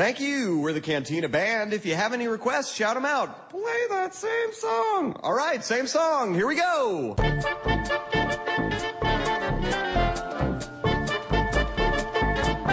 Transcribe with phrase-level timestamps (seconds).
[0.00, 0.60] Thank you.
[0.60, 1.74] We're the Cantina Band.
[1.74, 3.50] If you have any requests, shout them out.
[3.50, 5.14] Play that same song.
[5.22, 6.34] All right, same song.
[6.34, 7.16] Here we go.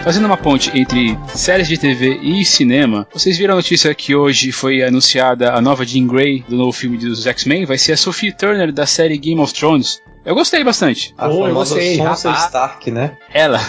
[0.06, 4.54] Fazendo uma ponte entre séries de TV e cinema, vocês viram a notícia que hoje
[4.54, 7.66] foi anunciada a nova Jean Grey do novo filme dos X-Men?
[7.66, 10.02] Vai ser a Sophie Turner da série Game of Thrones.
[10.28, 11.16] Eu gostei bastante.
[11.18, 13.18] A oh, famosa Sansa Stark, né?
[13.34, 13.62] Ela.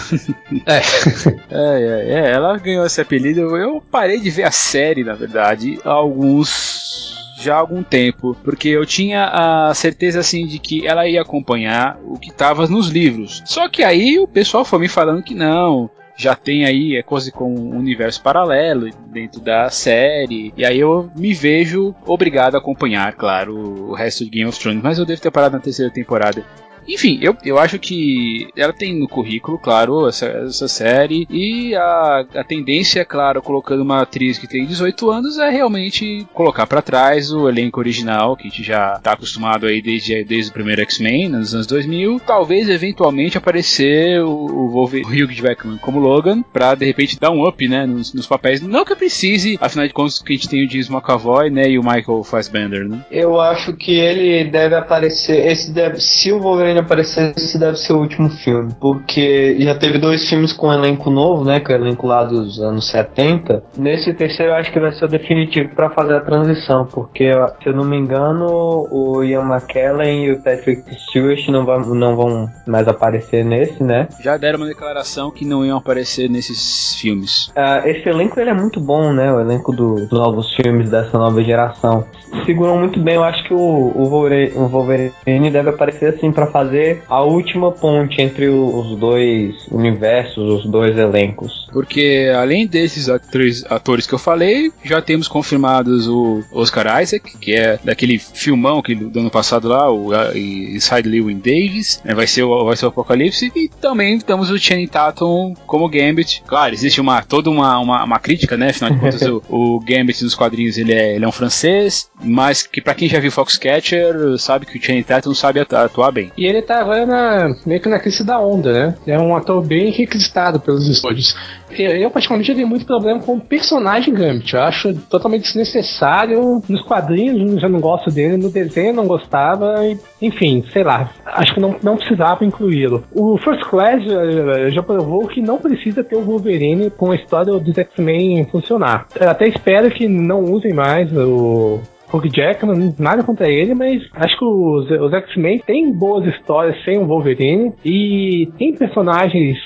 [0.65, 0.75] É.
[1.49, 1.79] é.
[1.79, 3.55] é, é, ela ganhou esse apelido.
[3.55, 8.67] Eu parei de ver a série, na verdade, há alguns já há algum tempo, porque
[8.67, 13.41] eu tinha a certeza assim de que ela ia acompanhar o que estava nos livros.
[13.45, 17.31] Só que aí o pessoal foi me falando que não, já tem aí é quase
[17.31, 20.53] com um universo paralelo dentro da série.
[20.57, 23.55] E aí eu me vejo obrigado a acompanhar, claro,
[23.89, 24.83] o resto de Game of Thrones.
[24.83, 26.43] Mas eu devo ter parado na terceira temporada.
[26.89, 31.27] Enfim, eu, eu acho que ela tem no currículo, claro, essa, essa série.
[31.29, 36.65] E a, a tendência, claro, colocando uma atriz que tem 18 anos, é realmente colocar
[36.65, 40.53] para trás o elenco original, que a gente já tá acostumado aí desde, desde o
[40.53, 42.19] primeiro X-Men, nos anos 2000.
[42.25, 47.31] Talvez, eventualmente, aparecer o, o, Wolverine, o Hugh Jackman como Logan, pra de repente dar
[47.31, 48.61] um up, né, nos, nos papéis.
[48.61, 51.77] Não que precise, afinal de contas, que a gente tem o James McAvoy, né, e
[51.77, 53.05] o Michael Fassbender, né?
[53.11, 57.93] Eu acho que ele deve aparecer, esse deve, se o Wolverine aparecer, esse deve ser
[57.93, 58.73] o último filme.
[58.79, 61.59] Porque já teve dois filmes com elenco novo, né?
[61.59, 63.63] Que é o elenco lá dos anos 70.
[63.77, 66.85] Nesse terceiro eu acho que vai ser o definitivo para fazer a transição.
[66.85, 71.79] Porque, se eu não me engano, o Ian McKellen e o Patrick Stewart não vão,
[71.95, 74.07] não vão mais aparecer nesse, né?
[74.21, 77.47] Já deram uma declaração que não iam aparecer nesses filmes.
[77.49, 79.31] Uh, esse elenco ele é muito bom, né?
[79.33, 82.05] O elenco do, dos novos filmes dessa nova geração.
[82.45, 83.15] Seguram muito bem.
[83.15, 86.68] Eu acho que o, o Wolverine deve aparecer assim para fazer
[87.07, 91.67] a última ponte entre os dois universos, os dois elencos.
[91.71, 97.53] Porque além desses atores, atores que eu falei, já temos confirmados o Oscar Isaac, que
[97.53, 102.43] é daquele filmão que do ano passado lá, o Inside Lewin Davis, né, vai ser
[102.43, 106.43] o vai ser o Apocalipse e também temos o Channing Tatum como Gambit.
[106.45, 108.69] Claro, existe uma toda uma, uma, uma crítica, né?
[108.69, 112.63] Afinal de contas, o, o, Gambit nos quadrinhos ele é, ele é um francês, mas
[112.63, 116.31] que para quem já viu Foxcatcher sabe que o Channing Tatum sabe atuar bem.
[116.37, 118.95] E ele tá agora na, meio que na crise da onda, né?
[119.07, 121.35] É um ator bem requisitado pelos estúdios.
[121.71, 124.53] Eu, particularmente, tenho muito problema com o personagem Gambit.
[124.53, 126.61] Eu acho totalmente desnecessário.
[126.67, 129.85] Nos quadrinhos já não gosto dele, no desenho não gostava.
[129.85, 131.11] E, enfim, sei lá.
[131.25, 133.03] Acho que não, não precisava incluí-lo.
[133.13, 137.53] O First Class já, já, provou que não precisa ter o Wolverine com a história
[137.59, 139.07] dos X-Men funcionar.
[139.19, 141.79] Eu até espero que não usem mais o
[142.11, 146.97] Hugh Jackman, nada contra ele, mas acho que os, os X-Men têm boas histórias sem
[146.97, 149.57] o Wolverine e tem personagens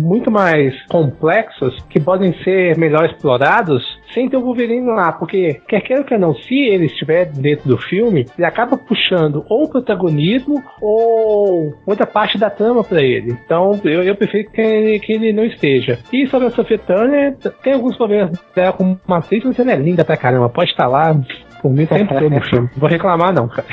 [0.00, 3.82] muito mais complexos que podem ser melhor explorados
[4.12, 7.68] sem ter o Wolverine lá, porque quer queira ou quer não, se ele estiver dentro
[7.68, 13.36] do filme, ele acaba puxando ou o protagonismo ou muita parte da trama para ele.
[13.44, 15.98] Então eu, eu prefiro que ele, que ele não esteja.
[16.12, 19.76] E sobre a Sophie Turner, tem alguns problemas dela como uma atriz, mas ela é
[19.76, 21.14] linda pra caramba, pode estar lá
[21.62, 22.68] por mim sempre todo no filme.
[22.76, 23.66] Vou reclamar não, cara.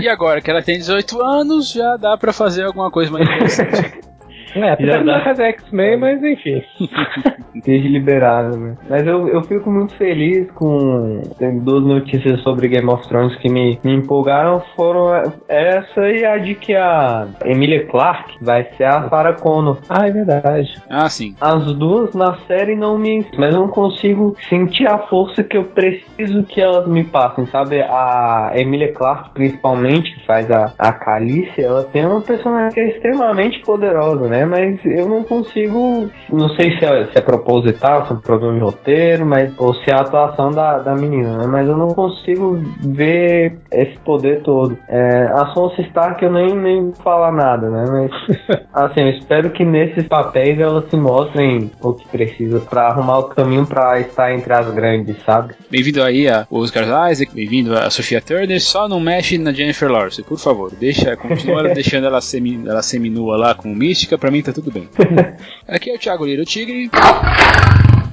[0.00, 4.00] E agora que ela tem 18 anos, já dá para fazer alguma coisa mais interessante.
[4.54, 6.62] É, apesar de não fazer X-Men, mas enfim.
[7.64, 8.76] Desde liberado, né?
[8.88, 11.22] Mas eu, eu fico muito feliz com.
[11.38, 14.62] Tem duas notícias sobre Game of Thrones que me, me empolgaram.
[14.76, 15.10] Foram
[15.48, 19.78] essa e a de que a Emilia Clarke vai ser a Sarah Connor.
[19.88, 20.74] Ah, é verdade.
[20.88, 21.34] Ah, sim.
[21.40, 23.26] As duas na série não me.
[23.36, 27.80] Mas eu não consigo sentir a força que eu preciso que elas me passem, sabe?
[27.82, 32.88] A Emilia Clarke, principalmente, que faz a, a Calice, ela tem uma personagem que é
[32.88, 34.39] extremamente poderosa, né?
[34.40, 34.46] Né?
[34.46, 36.10] Mas eu não consigo.
[36.30, 39.74] Não sei se é, se é proposital, se é um problema de roteiro, mas, ou
[39.74, 41.46] se é a atuação da, da menina, né?
[41.46, 44.76] Mas eu não consigo ver esse poder todo.
[44.88, 47.84] É, a Sonsa Stark eu nem, nem falar nada, né?
[47.90, 53.18] Mas assim, eu espero que nesses papéis elas se mostrem o que precisa para arrumar
[53.18, 55.54] o caminho para estar entre as grandes, sabe?
[55.70, 58.60] Bem-vindo aí a Oscar Isaac, bem-vindo a Sofia Turner.
[58.60, 60.72] Só não mexe na Jennifer Lawrence, por favor.
[60.78, 64.88] Deixa, continua deixando ela semi, ela seminua lá com mística pra mim tá tudo bem.
[65.66, 66.90] aqui é o Thiago Lira, o Tigre.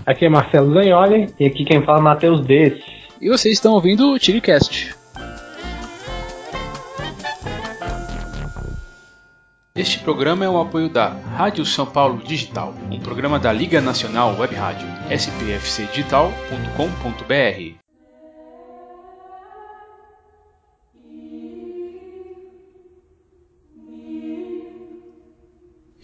[0.05, 1.33] Aqui é Marcelo Zanholi.
[1.39, 2.83] E aqui quem fala é Matheus Desse.
[3.19, 4.95] E vocês estão ouvindo o Tigrecast.
[9.75, 14.35] Este programa é um apoio da Rádio São Paulo Digital, um programa da Liga Nacional
[14.39, 17.86] Web Rádio, spfcdigital.com.br.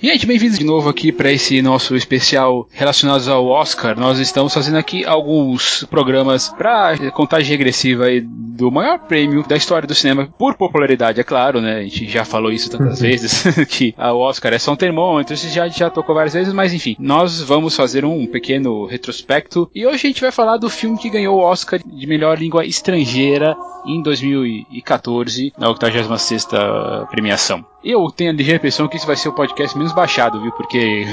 [0.04, 3.98] E gente, bem-vindos de novo aqui para esse nosso especial relacionado ao Oscar.
[3.98, 9.96] Nós estamos fazendo aqui alguns programas para contagem regressiva do maior prêmio da história do
[9.96, 11.78] cinema, por popularidade, é claro, né?
[11.78, 13.08] A gente já falou isso tantas uhum.
[13.08, 16.74] vezes, que o Oscar é só um termômetro, isso já, já tocou várias vezes, mas
[16.74, 20.98] enfim, nós vamos fazer um pequeno retrospecto e hoje a gente vai falar do filme
[20.98, 23.56] que ganhou o Oscar de melhor língua estrangeira
[23.86, 26.46] em 2014, na 86
[27.10, 27.66] premiação.
[27.84, 30.52] Eu tenho a impressão que isso vai ser o podcast menos baixado, viu?
[30.54, 30.78] Porque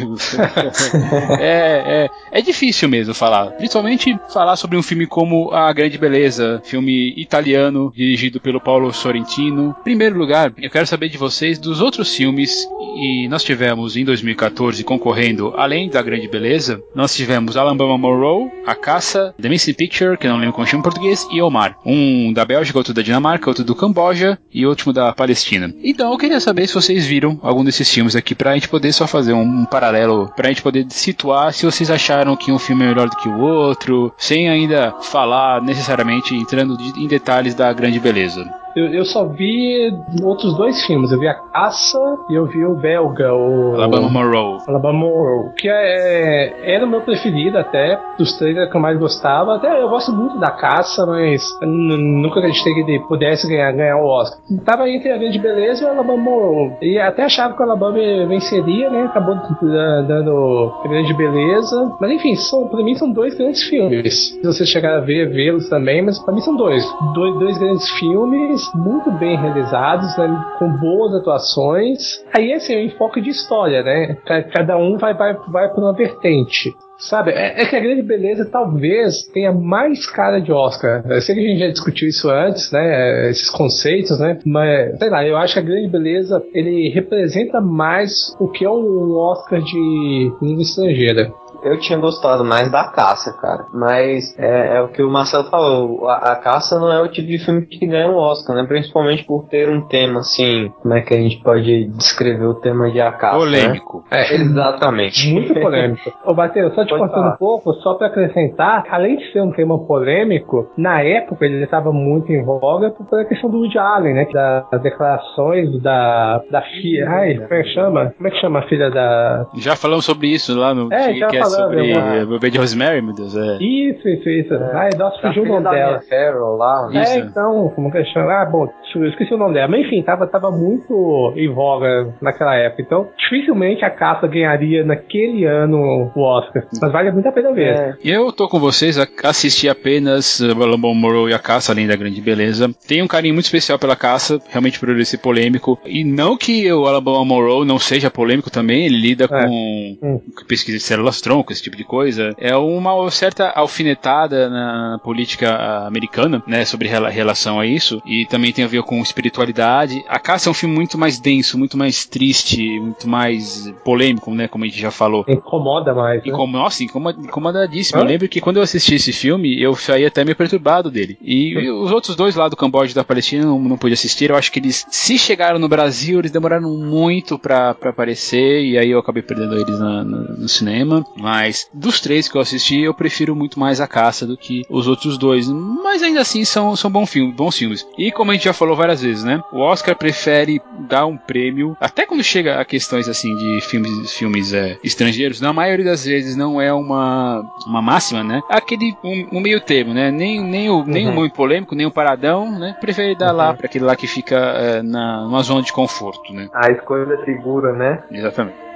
[1.41, 3.47] é, é, é, difícil mesmo falar.
[3.53, 9.75] Principalmente falar sobre um filme como A Grande Beleza, filme italiano, dirigido pelo Paulo Sorrentino.
[9.81, 14.05] Em primeiro lugar, eu quero saber de vocês dos outros filmes, e nós tivemos em
[14.05, 20.17] 2014 concorrendo, além da Grande Beleza, nós tivemos Alabama Monroe, A Caça, The Missing Picture,
[20.17, 21.77] que não lembro como chama em português, e Omar.
[21.85, 25.75] Um da Bélgica, outro da Dinamarca, outro do Camboja e último da Palestina.
[25.83, 28.93] Então eu queria saber saber se vocês viram algum desses filmes aqui pra gente poder
[28.93, 32.85] só fazer um, um paralelo, pra gente poder situar se vocês acharam que um filme
[32.85, 37.99] é melhor do que o outro, sem ainda falar necessariamente entrando em detalhes da grande
[37.99, 38.60] beleza.
[38.77, 41.11] Eu, eu só vi outros dois filmes.
[41.11, 43.75] Eu vi A Caça e eu vi o Belga, o.
[43.75, 44.59] Alabama Monroe.
[44.67, 45.53] Alabama Monroe.
[45.57, 49.57] Que é, era o meu preferido até, dos trailers que eu mais gostava.
[49.57, 54.07] Até eu gosto muito da Caça, mas nunca acreditei que ele pudesse ganhar, ganhar o
[54.07, 54.39] Oscar.
[54.65, 56.73] Tava entre a Grande Beleza e o Alabama Monroe.
[56.83, 59.05] E até achava que o Alabama venceria, né?
[59.05, 61.93] Acabou dando Grande Beleza.
[62.01, 64.31] Mas enfim, são, pra mim são dois grandes filmes.
[64.31, 66.85] Se você chegar a ver, vê-los também, mas pra mim são dois.
[67.15, 72.25] Dois, dois grandes filmes muito bem realizados, né, com boas atuações.
[72.35, 74.17] Aí é o enfoque de história, né?
[74.53, 76.75] Cada um vai, vai, vai para uma vertente.
[77.01, 81.03] Sabe, é, é, que a grande beleza talvez tenha mais cara de Oscar.
[81.09, 83.31] Eu sei que a gente já discutiu isso antes, né?
[83.31, 84.39] Esses conceitos, né?
[84.45, 88.71] Mas, sei lá, eu acho que a grande beleza ele representa mais o que é
[88.71, 91.33] um Oscar de língua estrangeira
[91.63, 93.67] eu tinha gostado mais da caça, cara.
[93.73, 96.09] Mas é, é o que o Marcelo falou.
[96.09, 98.65] A, a, caça não é o tipo de filme que ganha um Oscar, né?
[98.67, 100.73] Principalmente por ter um tema assim.
[100.83, 103.39] Como é que a gente pode descrever o tema de A Caça?
[103.39, 103.45] Né?
[103.45, 104.05] Polêmico.
[104.11, 104.23] Né?
[104.23, 105.33] É, exatamente.
[105.33, 106.13] Muito polêmico.
[106.25, 109.79] Ô, Bateu, só te contando um pouco, só pra acrescentar, além de ser um tema
[109.79, 114.27] polêmico, na época ele estava muito em voga por a questão do Woody Allen, né?
[114.71, 117.09] Das declarações da, da filha.
[117.09, 118.15] Ai, como é que chama?
[118.17, 119.47] Como é que chama a filha da.
[119.57, 120.93] Já falamos sobre isso lá no.
[120.93, 123.37] É, já falamos sobre o bebê de Rosemary, meu Deus.
[123.37, 123.57] É.
[123.63, 124.55] Isso, isso, isso.
[124.55, 124.73] É.
[124.75, 126.01] Ai, nossa, fugiu o nome dela.
[126.09, 127.05] Farrell, lá, né?
[127.07, 128.33] É, então, como que é chama?
[128.33, 129.69] Ah, bom, eu esqueci o nome dela.
[129.69, 132.83] Mas enfim, tava, tava muito em voga naquela época.
[132.83, 136.65] Então, dificilmente a caça ganharia naquele ano o Oscar.
[136.81, 137.79] Mas vale muito a pena ver.
[137.79, 137.97] É.
[138.05, 142.71] Eu tô com vocês, assisti apenas Lambon Morrow e a caça, além da grande beleza.
[142.87, 145.79] Tenho um carinho muito especial pela caça, realmente por ele ser polêmico.
[145.85, 149.29] E não que o Alabama Monroe não seja polêmico também, ele lida é.
[149.29, 150.21] com, hum.
[150.49, 156.43] pesquisa de células tronco esse tipo de coisa, é uma certa alfinetada na política americana,
[156.47, 160.05] né, sobre relação a isso, e também tem a ver com espiritualidade.
[160.09, 164.49] A Caça é um filme muito mais denso, muito mais triste, muito mais polêmico, né,
[164.49, 165.25] como a gente já falou.
[165.29, 166.33] Incomoda mais, né?
[166.33, 168.01] Nossa, incomoda, incomodadíssimo.
[168.01, 171.19] Eu lembro que quando eu assisti esse filme, eu saí até meio perturbado dele.
[171.23, 174.31] E, e os outros dois lá do Camboja e da Palestina não, não pude assistir,
[174.31, 178.91] eu acho que eles, se chegaram no Brasil, eles demoraram muito para aparecer, e aí
[178.91, 181.05] eu acabei perdendo eles na, na, no cinema.
[181.31, 184.89] Mas dos três que eu assisti, eu prefiro muito mais A Caça do que os
[184.89, 185.49] outros dois.
[185.49, 187.87] Mas ainda assim são, são bons, filmes, bons filmes.
[187.97, 189.41] E como a gente já falou várias vezes, né?
[189.53, 194.53] O Oscar prefere dar um prêmio, até quando chega a questões assim de filmes, filmes
[194.53, 198.43] é, estrangeiros, na maioria das vezes não é uma, uma máxima, né?
[198.49, 200.11] Aquele um, um meio termo, né?
[200.11, 201.13] Nem, nem, o, nem uhum.
[201.13, 202.77] o muito polêmico, nem o paradão, né?
[202.81, 203.37] Prefere dar uhum.
[203.37, 206.49] lá para aquele lá que fica é, na, numa zona de conforto, né?
[206.53, 208.03] A escolha segura, né?
[208.11, 208.70] Exatamente.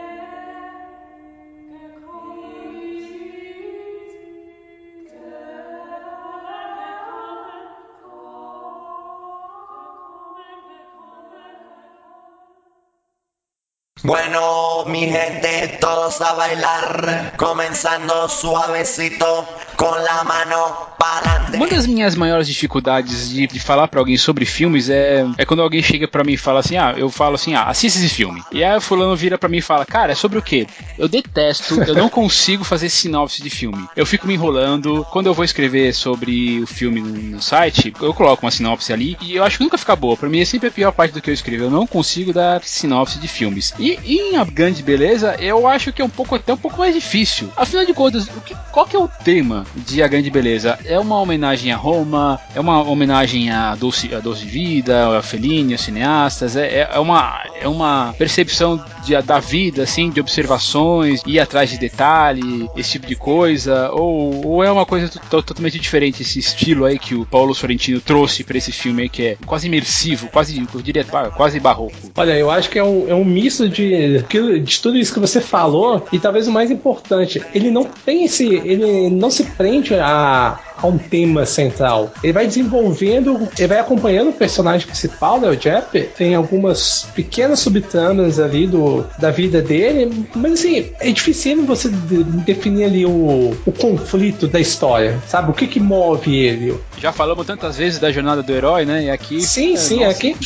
[14.04, 14.53] Bueno,
[14.86, 22.46] mi gente, todos a bailar, comenzando suavecito, com la mano para Uma das minhas maiores
[22.46, 26.32] dificuldades de, de falar para alguém sobre filmes é, é quando alguém chega para mim
[26.32, 28.42] e fala assim: ah, eu falo assim, ah, assista esse filme.
[28.52, 30.66] E aí o fulano vira para mim e fala: cara, é sobre o quê?
[30.98, 33.88] Eu detesto, eu não consigo fazer sinopse de filme.
[33.96, 35.06] Eu fico me enrolando.
[35.10, 39.36] Quando eu vou escrever sobre o filme no, site, eu coloco uma sinopse ali e
[39.36, 40.16] eu acho que nunca fica boa.
[40.16, 41.64] Para mim é sempre a pior parte do que eu escrevo.
[41.64, 43.74] Eu não consigo dar sinopse de filmes.
[43.78, 46.78] E E em A Grande Beleza, eu acho que é um pouco até um pouco
[46.78, 47.48] mais difícil.
[47.56, 50.76] Afinal de contas, o que, qual que é o tema de A Grande Beleza?
[50.84, 52.40] É uma homenagem a Roma?
[52.54, 56.56] É uma homenagem a Doce, a Doce Vida, a Fellini, aos cineastas?
[56.56, 61.78] É, é, uma, é uma percepção de, da vida, assim, de observações, ir atrás de
[61.78, 63.90] detalhe, esse tipo de coisa?
[63.92, 68.42] Ou, ou é uma coisa totalmente diferente, esse estilo aí que o Paulo Sorrentino trouxe
[68.42, 71.94] para esse filme aí, que é quase imersivo, quase, eu diria, quase barroco?
[72.16, 74.24] Olha, eu acho que é um, é um misto de,
[74.64, 78.46] de tudo isso que você falou, e talvez o mais importante, ele não tem esse.
[78.46, 82.12] ele não se prende a, a um tema central.
[82.22, 86.08] Ele vai desenvolvendo, ele vai acompanhando o personagem principal, né, o Jeff.
[86.16, 92.24] Tem algumas pequenas subtramas ali do, da vida dele, mas assim, é difícil você de,
[92.24, 95.50] definir ali o, o conflito da história, sabe?
[95.50, 96.74] O que que move ele.
[96.98, 99.04] Já falamos tantas vezes da jornada do herói, né?
[99.04, 99.40] E aqui.
[99.40, 100.10] Sim, é, sim, nossa.
[100.10, 100.36] aqui.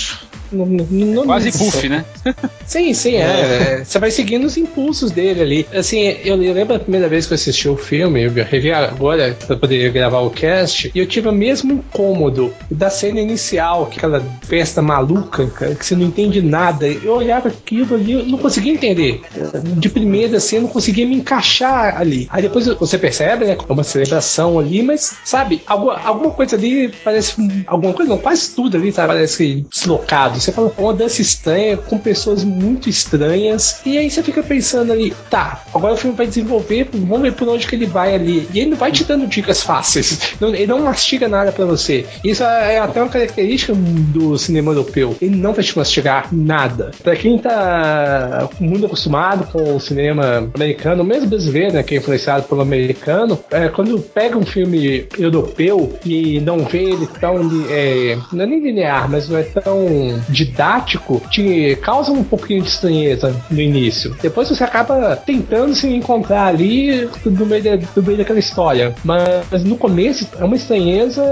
[0.50, 2.04] No, no, Quase puff, né?
[2.66, 3.80] sim, sim, é.
[3.80, 3.84] é.
[3.84, 5.66] Você vai seguindo os impulsos dele ali.
[5.74, 9.36] Assim, eu, eu lembro a primeira vez que eu assisti o filme, eu revi agora
[9.46, 14.22] pra poder gravar o cast, e eu tive o mesmo incômodo da cena inicial, aquela
[14.42, 16.86] festa maluca, cara, que você não entende nada.
[16.86, 19.22] Eu olhava aquilo ali, eu não conseguia entender.
[19.76, 22.26] De primeira, assim, eu não conseguia me encaixar ali.
[22.30, 23.56] Aí depois você percebe, né?
[23.68, 27.34] Uma celebração ali, mas, sabe, alguma, alguma coisa ali parece.
[27.66, 29.08] Alguma coisa, não, quase tudo ali, sabe?
[29.08, 30.37] Parece deslocado.
[30.40, 33.80] Você fala, uma dança estranha, com pessoas muito estranhas.
[33.84, 37.48] E aí você fica pensando ali, tá, agora o filme vai desenvolver, vamos ver por
[37.48, 38.48] onde que ele vai ali.
[38.52, 40.34] E ele não vai te dando dicas fáceis.
[40.40, 42.06] Não, ele não mastiga nada para você.
[42.22, 45.16] Isso é até uma característica do cinema europeu.
[45.20, 46.90] Ele não vai te mastigar nada.
[47.02, 52.44] Pra quem tá muito acostumado com o cinema americano, mesmo brasileiro, né, que é influenciado
[52.44, 57.36] pelo americano, é, quando pega um filme europeu e não vê ele tão.
[57.70, 59.78] É, não é nem linear, mas não é tão
[60.28, 64.16] didático, te causa um pouquinho de estranheza no início.
[64.20, 68.94] Depois você acaba tentando se encontrar ali no meio, de, no meio daquela história.
[69.04, 71.22] Mas no começo é uma estranheza,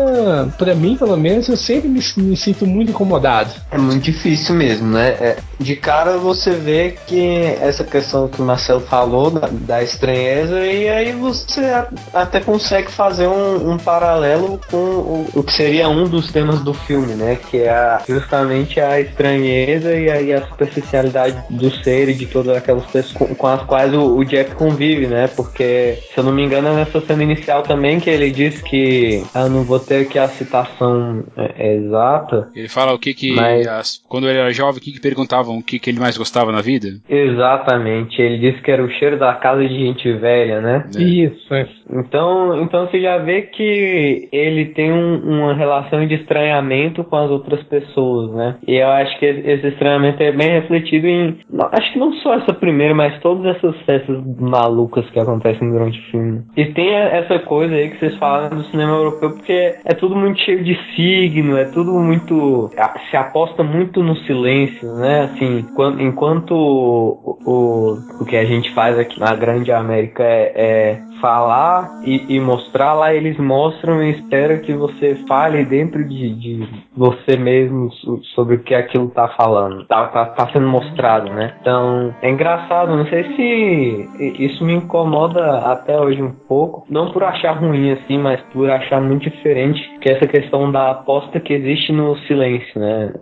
[0.58, 3.50] para mim pelo menos, eu sempre me, me, sinto muito incomodado.
[3.70, 5.08] É muito difícil mesmo, né?
[5.20, 10.66] É, de cara você vê que essa questão que o Marcelo falou da, da estranheza,
[10.66, 16.08] e aí você até consegue fazer um, um paralelo com o, o, que seria um
[16.08, 17.38] dos temas do filme, né?
[17.50, 22.26] Que é a, justamente a estranheza e a, e a superficialidade do ser e de
[22.26, 25.28] todas aquelas pessoas com, com as quais o, o Jack convive, né?
[25.28, 29.22] Porque, se eu não me engano, é nessa cena inicial também que ele diz que.
[29.34, 32.48] Ah, não vou ter aqui a citação é, exata.
[32.54, 33.34] Ele fala o que que.
[33.34, 33.66] Mas...
[33.66, 36.52] As, quando ele era jovem, o que que perguntavam o que que ele mais gostava
[36.52, 36.88] na vida?
[37.08, 38.20] Exatamente.
[38.20, 40.88] Ele disse que era o cheiro da casa de gente velha, né?
[40.96, 41.02] É.
[41.02, 41.66] Isso, é.
[41.90, 47.30] Então, então você já vê que ele tem um, uma relação de estranhamento com as
[47.30, 48.56] outras pessoas, né?
[48.66, 51.38] E eu acho que esse estranhamento é bem refletido em.
[51.72, 56.10] Acho que não só essa primeira, mas todas essas festas malucas que acontecem durante o
[56.10, 56.42] filme.
[56.56, 60.40] E tem essa coisa aí que vocês falaram do cinema europeu, porque é tudo muito
[60.40, 62.70] cheio de signo, é tudo muito.
[63.10, 65.24] se aposta muito no silêncio, né?
[65.24, 65.64] Assim,
[65.98, 72.00] enquanto o, o, o que a gente faz aqui na Grande América é, é falar
[72.04, 77.36] e, e, mostrar lá, eles mostram e esperam que você fale dentro de, de você
[77.36, 77.90] mesmo
[78.34, 81.54] sobre o que aquilo tá falando, tá, tá, tá, sendo mostrado, né?
[81.60, 87.24] Então, é engraçado, não sei se isso me incomoda até hoje um pouco, não por
[87.24, 91.92] achar ruim assim, mas por achar muito diferente que essa questão da aposta que existe
[91.92, 93.12] no silêncio, né?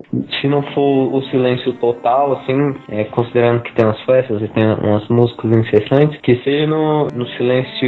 [0.41, 4.65] Se não for o silêncio total, assim, é, considerando que tem umas festas e tem
[4.65, 7.84] umas músicas incessantes, que seja no, no silêncio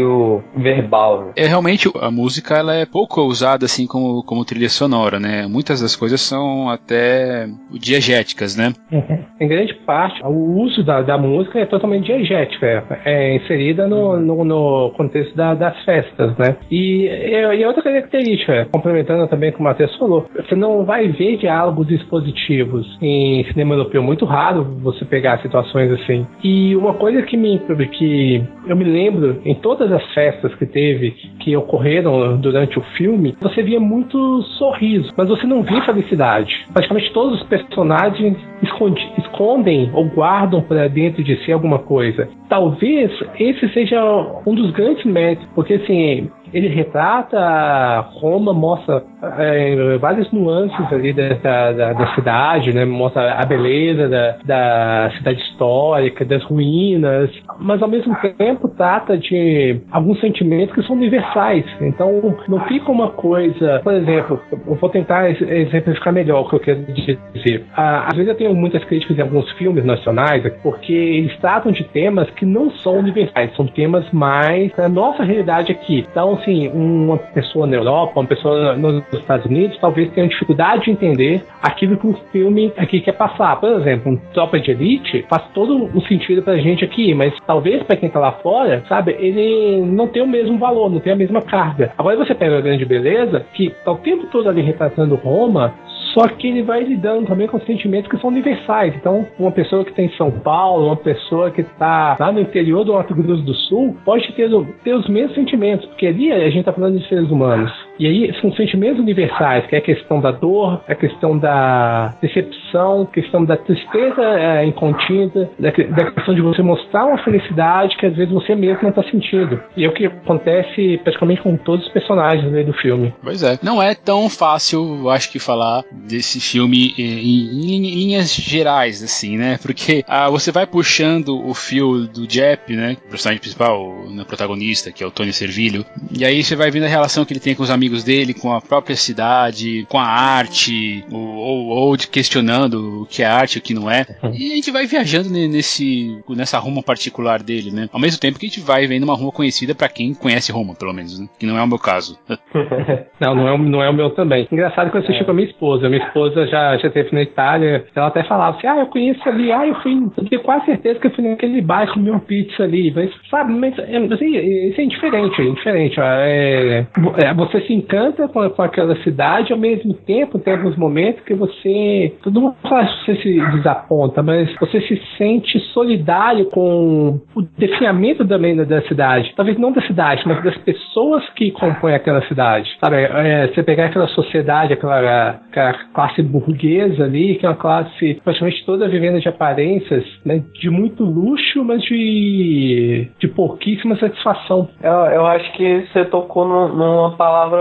[0.57, 1.33] verbal.
[1.37, 5.47] É realmente a música ela é pouco usada assim como, como trilha sonora, né?
[5.47, 8.73] Muitas das coisas são até diegéticas, né?
[8.91, 9.25] Uhum.
[9.41, 14.19] Em grande parte, o uso da, da música é totalmente diegética, é, é inserida no,
[14.19, 16.57] no, no contexto da, das festas, né?
[16.71, 21.37] E, e, outra característica, complementando também o que o Matheus falou, você não vai ver
[21.37, 26.27] diálogos expositivos em cinema europeu, muito raro você pegar situações assim.
[26.43, 27.61] E uma coisa que me
[27.93, 32.83] que eu me lembro em todas todas as festas que teve, que ocorreram durante o
[32.97, 36.67] filme, você via muito sorriso, mas você não via felicidade.
[36.73, 42.29] Praticamente todos os personagens esconde, escondem ou guardam para dentro de si alguma coisa.
[42.49, 44.03] Talvez esse seja
[44.47, 49.03] um dos grandes méritos, porque assim, ele retrata Roma, mostra
[49.39, 52.87] é, várias nuances ali da, da, da, cidade, né?
[52.87, 59.83] Mostra a beleza da, da cidade histórica, das ruínas, mas ao mesmo tempo trata de
[59.91, 61.65] alguns sentimentos que são universais.
[61.79, 66.61] Então não fica uma coisa, por exemplo, eu vou tentar exemplificar melhor o que eu
[66.61, 67.65] quero dizer.
[67.77, 72.31] Às vezes eu tenho muitas críticas em alguns filmes nacionais porque eles tratam de temas
[72.31, 76.07] que não são universais, são temas mais da nossa realidade aqui.
[76.11, 80.93] Então, assim, uma pessoa na Europa, uma pessoa nos Estados Unidos, talvez tenha dificuldade de
[80.93, 83.57] entender aquilo que um filme aqui quer passar.
[83.61, 87.83] Por exemplo, um Tropa de Elite faz todo o sentido pra gente aqui, mas talvez
[87.83, 91.17] para quem tá lá fora, sabe, ele não tem o mesmo valor, não tem a
[91.17, 91.93] mesma carga.
[91.99, 95.75] Agora você pega a grande beleza, que tá o tempo todo ali retratando Roma,
[96.17, 98.95] só que ele vai lidando também com sentimentos que são universais.
[98.97, 102.85] Então, uma pessoa que está em São Paulo, uma pessoa que está lá no interior
[102.85, 104.49] do Mato Grosso do Sul, pode ter,
[104.83, 107.71] ter os mesmos sentimentos, porque ali a gente está falando de seres humanos.
[107.99, 113.03] E aí são sentimentos universais, que é a questão da dor, a questão da decepção,
[113.03, 118.07] a questão da tristeza é, incontida, da, da, questão de você mostrar uma felicidade que
[118.07, 119.61] às vezes você mesmo não está sentindo.
[119.77, 123.15] E é o que acontece praticamente com todos os personagens né, do filme.
[123.23, 123.59] Pois é.
[123.63, 129.37] Não é tão fácil, eu acho que, falar desse filme em, em, linhas gerais, assim,
[129.37, 129.59] né?
[129.63, 132.97] Porque ah, você vai puxando o fio do Jep, né?
[133.07, 136.71] O personagem principal, o né, protagonista, que é o Tony Servilho, e aí você vai
[136.71, 139.99] vendo a relação que ele tem com os amigos dele, com a própria cidade, com
[139.99, 144.05] a arte, ou, ou, ou questionando o que é arte e o que não é.
[144.33, 147.89] E a gente vai viajando nesse, nessa Roma particular dele, né?
[147.93, 150.75] Ao mesmo tempo que a gente vai vendo uma Roma conhecida para quem conhece Roma,
[150.75, 151.27] pelo menos, né?
[151.39, 152.19] Que não é o meu caso.
[153.21, 154.47] não, não é, não é o meu também.
[154.51, 155.25] Engraçado que eu assisti é.
[155.25, 155.89] com a minha esposa.
[155.89, 157.85] Minha esposa já, já teve na Itália.
[157.95, 159.95] Ela até falava assim: ah, eu conheço ali, ah, eu fui.
[160.17, 162.93] Eu tenho quase certeza que eu fui naquele bairro comer uma pizza ali.
[162.95, 166.01] Mas, sabe, mas é, assim, isso é indiferente, é indiferente.
[166.01, 166.87] É,
[167.19, 171.35] é, você se encanta com, com aquela cidade, ao mesmo tempo tem alguns momentos que
[171.35, 172.15] você.
[172.23, 178.57] Tudo não faz você se desaponta, mas você se sente solidário com o definhamento também
[178.57, 179.33] da cidade.
[179.37, 182.69] Talvez não da cidade, mas das pessoas que compõem aquela cidade.
[182.81, 188.21] Sabe, é, você pegar aquela sociedade, aquela, aquela classe burguesa ali, que é uma classe
[188.25, 194.69] praticamente toda vivendo de aparências, né, de muito luxo, mas de, de pouquíssima satisfação.
[194.83, 197.17] Eu, eu acho que você tocou no, numa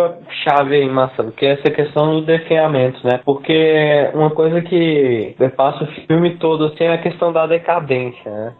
[0.10, 3.20] palavra-chave aí, Marcelo, que é essa questão do definhamento, né?
[3.26, 8.54] Porque uma coisa que passa o filme todo assim, é a questão da decadência, né?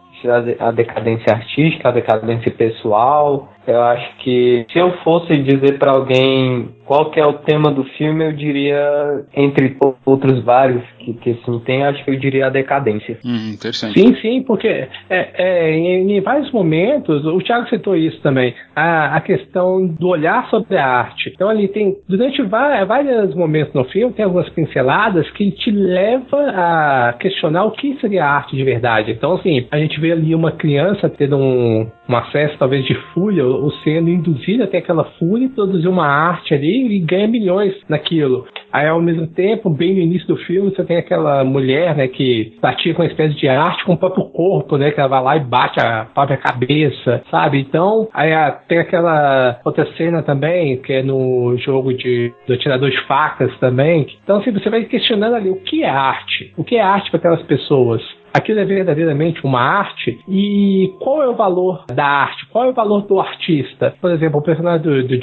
[0.58, 6.70] a decadência artística, a decadência pessoal, eu acho que se eu fosse dizer para alguém
[6.86, 11.58] qual que é o tema do filme, eu diria, entre outros vários que, que assim,
[11.60, 13.18] tem, acho que eu diria a decadência.
[13.24, 13.98] Hum, interessante.
[13.98, 19.16] Sim, sim, porque é, é, em, em, vários momentos, o Thiago citou isso também, a,
[19.16, 21.32] a questão do olhar sobre a arte.
[21.34, 27.14] Então ali tem, durante vários momentos no filme, tem algumas pinceladas que te leva a
[27.18, 29.10] questionar o que seria arte de verdade.
[29.10, 33.44] Então assim, a gente vê ali uma criança tendo um, um acesso talvez de fúria,
[33.44, 38.46] ou sendo induzida até aquela fúria e produzir uma arte ali e ganha milhões naquilo.
[38.72, 42.52] Aí ao mesmo tempo, bem no início do filme, você tem aquela mulher, né, que
[42.60, 45.40] pratica uma espécie de arte com o próprio corpo, né, que ela vai lá e
[45.40, 47.58] bate a própria cabeça, sabe?
[47.58, 48.30] Então, aí
[48.68, 54.06] tem aquela outra cena também, que é no jogo de do atirador de facas também.
[54.22, 56.52] Então, assim, você vai questionando ali o que é arte?
[56.56, 58.02] O que é arte para aquelas pessoas?
[58.36, 62.74] Aquilo é verdadeiramente uma arte e qual é o valor da arte, qual é o
[62.74, 63.94] valor do artista.
[64.00, 65.16] Por exemplo, o personagem do, do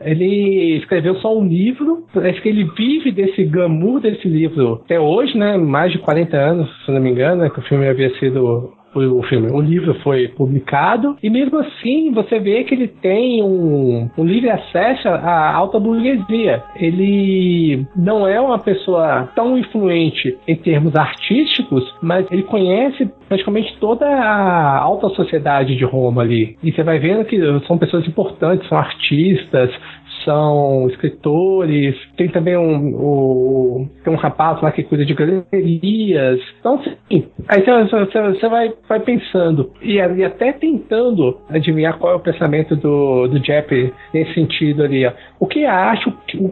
[0.00, 5.36] ele escreveu só um livro, parece que ele vive desse glamour desse livro até hoje,
[5.36, 5.56] né?
[5.56, 9.22] Mais de 40 anos, se não me engano, né, que o filme havia sido o
[9.24, 9.50] filme.
[9.50, 14.50] O livro foi publicado e mesmo assim você vê que ele tem um, um livre
[14.50, 16.62] acesso à alta burguesia.
[16.76, 24.06] Ele não é uma pessoa tão influente em termos artísticos, mas ele conhece praticamente toda
[24.06, 26.56] a alta sociedade de Roma ali.
[26.62, 29.70] E você vai vendo que são pessoas importantes, são artistas,
[30.24, 36.40] são escritores, tem também um, um, tem um rapaz lá que cuida de galerias.
[36.60, 42.20] Então, sim, aí você, vai, vai pensando e, e, até tentando adivinhar qual é o
[42.20, 45.06] pensamento do, do Jepp nesse sentido ali.
[45.06, 45.12] Ó.
[45.40, 45.72] O que é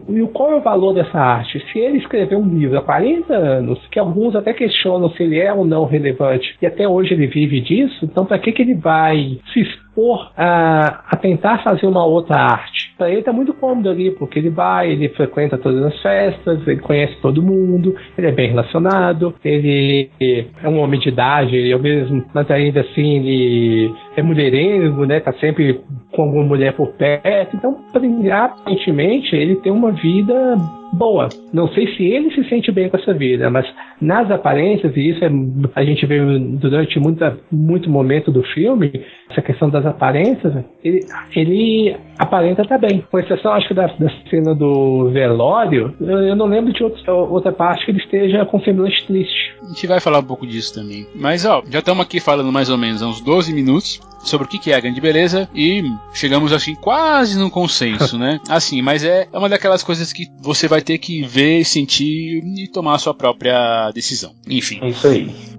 [0.09, 1.63] e qual é o valor dessa arte?
[1.71, 5.53] Se ele escreveu um livro há 40 anos, que alguns até questionam se ele é
[5.53, 9.39] ou não relevante, e até hoje ele vive disso, então para que, que ele vai
[9.53, 12.93] se expor a, a tentar fazer uma outra arte?
[12.97, 16.79] Para ele tá muito cômodo ali, porque ele vai, ele frequenta todas as festas, ele
[16.79, 21.77] conhece todo mundo, ele é bem relacionado, ele é um homem de idade, ele é
[21.77, 25.19] mesmo, mas ainda assim ele é mulherengo, né?
[25.19, 27.55] Tá sempre com alguma mulher por perto.
[27.55, 30.57] Então, aparentemente, ele tem uma vida
[30.93, 31.29] boa.
[31.53, 33.65] Não sei se ele se sente bem com essa vida, mas
[34.01, 35.29] nas aparências, e isso é,
[35.75, 38.91] a gente vê durante muita, muito momento do filme,
[39.29, 40.99] essa questão das aparências, ele,
[41.33, 43.03] ele aparenta estar tá bem.
[43.09, 47.13] Com exceção, acho que da, da cena do velório, eu, eu não lembro de outro,
[47.13, 49.53] outra parte que ele esteja com semblante triste.
[49.61, 51.07] A gente vai falar um pouco disso também.
[51.15, 54.71] Mas, ó, já estamos aqui falando mais ou menos uns 12 minutos sobre o que
[54.71, 58.39] é a grande beleza e chegamos assim quase num consenso, né?
[58.49, 62.67] Assim, mas é, é uma daquelas coisas que você vai ter que ver, sentir e
[62.67, 64.33] tomar a sua própria decisão.
[64.47, 64.79] Enfim.
[64.81, 65.50] É isso aí.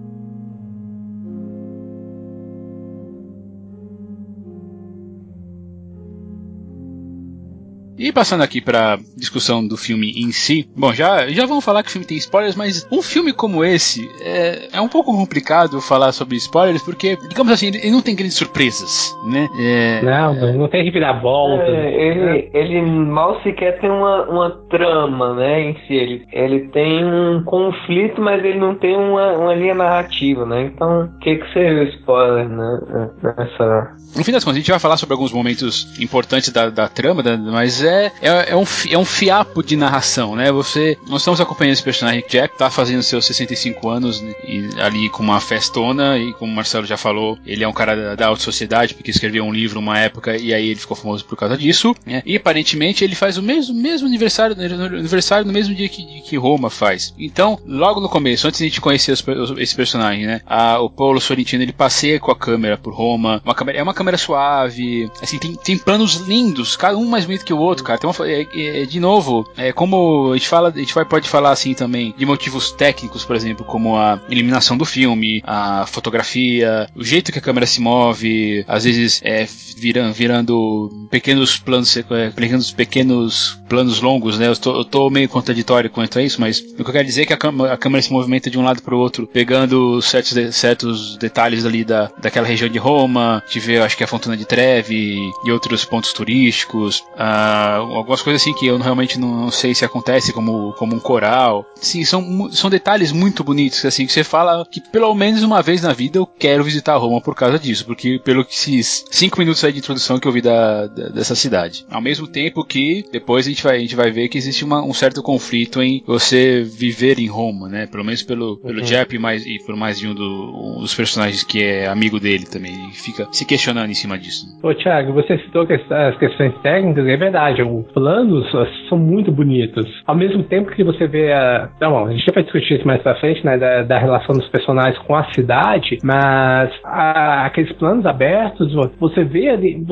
[8.03, 11.87] E passando aqui para discussão do filme em si, bom, já, já vamos falar que
[11.87, 16.11] o filme tem spoilers, mas um filme como esse é, é um pouco complicado falar
[16.11, 19.47] sobre spoilers, porque, digamos assim, ele não tem grandes surpresas, né?
[19.57, 21.63] É, não, não tem reviravolta.
[21.63, 25.93] É, ele, ele mal sequer tem uma, uma trama, né, em si.
[25.93, 30.63] Ele, ele tem um conflito, mas ele não tem uma, uma linha narrativa, né?
[30.63, 32.79] Então, o que, que seria o spoiler, né,
[33.23, 33.95] nessa...
[34.13, 37.23] No fim das contas, a gente vai falar sobre alguns momentos importantes da, da trama,
[37.51, 40.51] mas é, é, é, um, é um fiapo de narração, né?
[40.51, 45.23] Você, nós estamos acompanhando esse personagem Jack, tá fazendo seus 65 anos e, ali com
[45.23, 48.41] uma festona e como o Marcelo já falou, ele é um cara da, da alta
[48.41, 51.95] sociedade porque escreveu um livro uma época e aí ele ficou famoso por causa disso,
[52.05, 52.21] né?
[52.25, 56.69] E aparentemente ele faz o mesmo, mesmo aniversário, aniversário no mesmo dia que, que Roma
[56.69, 57.13] faz.
[57.17, 59.23] Então, logo no começo, antes de a gente conhecer os,
[59.57, 60.41] esse personagem, né?
[60.45, 63.93] A, o Paulo Sorrentino ele passeia com a câmera por Roma, uma câmera, é uma
[63.93, 67.83] câmera suave, assim, tem, tem planos lindos, cada um mais bonito que o outro outro,
[67.83, 67.99] cara.
[67.99, 71.27] Tem uma, é, é, de novo, é como a gente fala, a gente vai, pode
[71.27, 76.87] falar assim também de motivos técnicos, por exemplo, como a eliminação do filme, a fotografia,
[76.95, 82.29] o jeito que a câmera se move, às vezes é, virando, virando pequenos planos, é,
[82.29, 84.47] pequenos, pequenos planos longos, né?
[84.47, 87.23] Eu tô, eu tô meio contraditório quanto a isso, mas o que eu quero dizer
[87.23, 90.01] é que a, câmera, a câmera se movimenta de um lado para o outro, pegando
[90.01, 94.07] certos, de, certos detalhes ali da, daquela região de Roma, de ver, acho que a
[94.07, 96.99] Fontana de Trevi e outros pontos turísticos.
[97.15, 101.65] Uh, algumas coisas assim que eu realmente não, sei se acontece, como, como um coral.
[101.75, 105.81] Sim, são, são detalhes muito bonitos, assim, que você fala que pelo menos uma vez
[105.81, 109.63] na vida eu quero visitar Roma por causa disso, porque pelo que esses cinco minutos
[109.63, 111.85] aí de introdução que eu vi da, da, dessa cidade.
[111.89, 114.83] Ao mesmo tempo que depois a gente vai, a gente vai ver que existe uma,
[114.83, 117.87] um certo conflito em você viver em Roma, né?
[117.87, 118.85] Pelo menos pelo, pelo uhum.
[118.85, 122.45] Jep mais, e por mais de um, do, um dos personagens que é amigo dele
[122.45, 122.73] também.
[122.73, 124.45] Ele fica se questionando em cima disso.
[124.61, 128.45] Ô, Thiago, você citou que as questões técnicas, é verdade verdade, os planos
[128.89, 129.85] são muito bonitos.
[130.05, 131.69] Ao mesmo tempo que você vê a.
[131.79, 133.57] Não, a gente vai discutir isso mais pra frente, né?
[133.57, 139.49] Da, da relação dos personagens com a cidade, mas a, aqueles planos abertos, você vê
[139.49, 139.85] ali.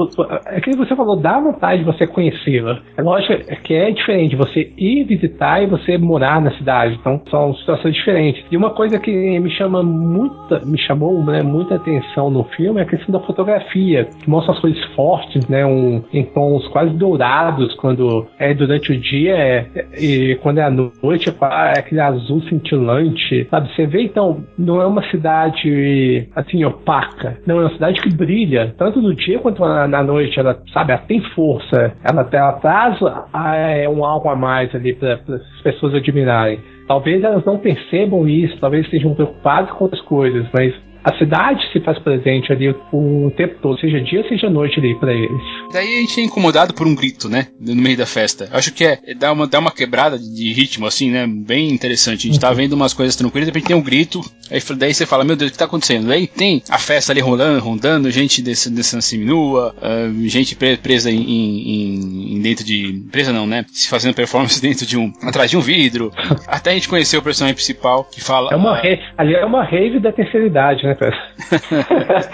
[0.47, 2.79] Aquilo que você falou, dá vontade de você conhecê-la.
[2.97, 6.97] É lógico que é diferente você ir visitar e você morar na cidade.
[6.99, 8.43] Então são situações diferentes.
[8.51, 12.83] E uma coisa que me chama muita, me chamou né, muita atenção no filme é
[12.83, 15.65] a questão da fotografia, que mostra as coisas fortes, né?
[15.65, 19.65] Um, em tons quase dourados quando é durante o dia é,
[19.97, 21.33] e quando é à noite é,
[21.75, 23.73] é aquele azul cintilante, sabe?
[23.73, 28.73] Você vê então, não é uma cidade assim opaca, não é uma cidade que brilha,
[28.77, 32.99] tanto no dia quanto na, na noite, ela, sabe, ela tem força, ela, ela traz
[33.33, 36.59] é, um algo a mais ali para as pessoas admirarem.
[36.87, 41.79] Talvez elas não percebam isso, talvez estejam preocupadas com outras coisas, mas a cidade se
[41.79, 45.41] faz presente ali o tempo todo, seja dia, seja noite ali para eles.
[45.73, 47.47] Daí a gente é incomodado por um grito, né?
[47.59, 48.47] No meio da festa.
[48.51, 51.25] Acho que é, é dar, uma, dar uma quebrada de ritmo, assim, né?
[51.27, 52.27] Bem interessante.
[52.27, 52.55] A gente tá uhum.
[52.55, 55.49] vendo umas coisas tranquilas, de repente tem um grito, aí daí você fala, meu Deus,
[55.49, 56.07] o que tá acontecendo?
[56.07, 62.35] Daí tem a festa ali rolando, rondando, gente descendo seminua, uh, gente presa em, em,
[62.35, 63.05] em, dentro de.
[63.11, 63.65] presa não, né?
[63.69, 65.11] Se fazendo performance dentro de um.
[65.23, 66.11] atrás de um vidro.
[66.47, 68.49] Até a gente conhecer o personagem principal que fala.
[68.51, 70.90] É uma uh, ali é uma rave da terceira idade, né?
[70.91, 72.29] Né, cara?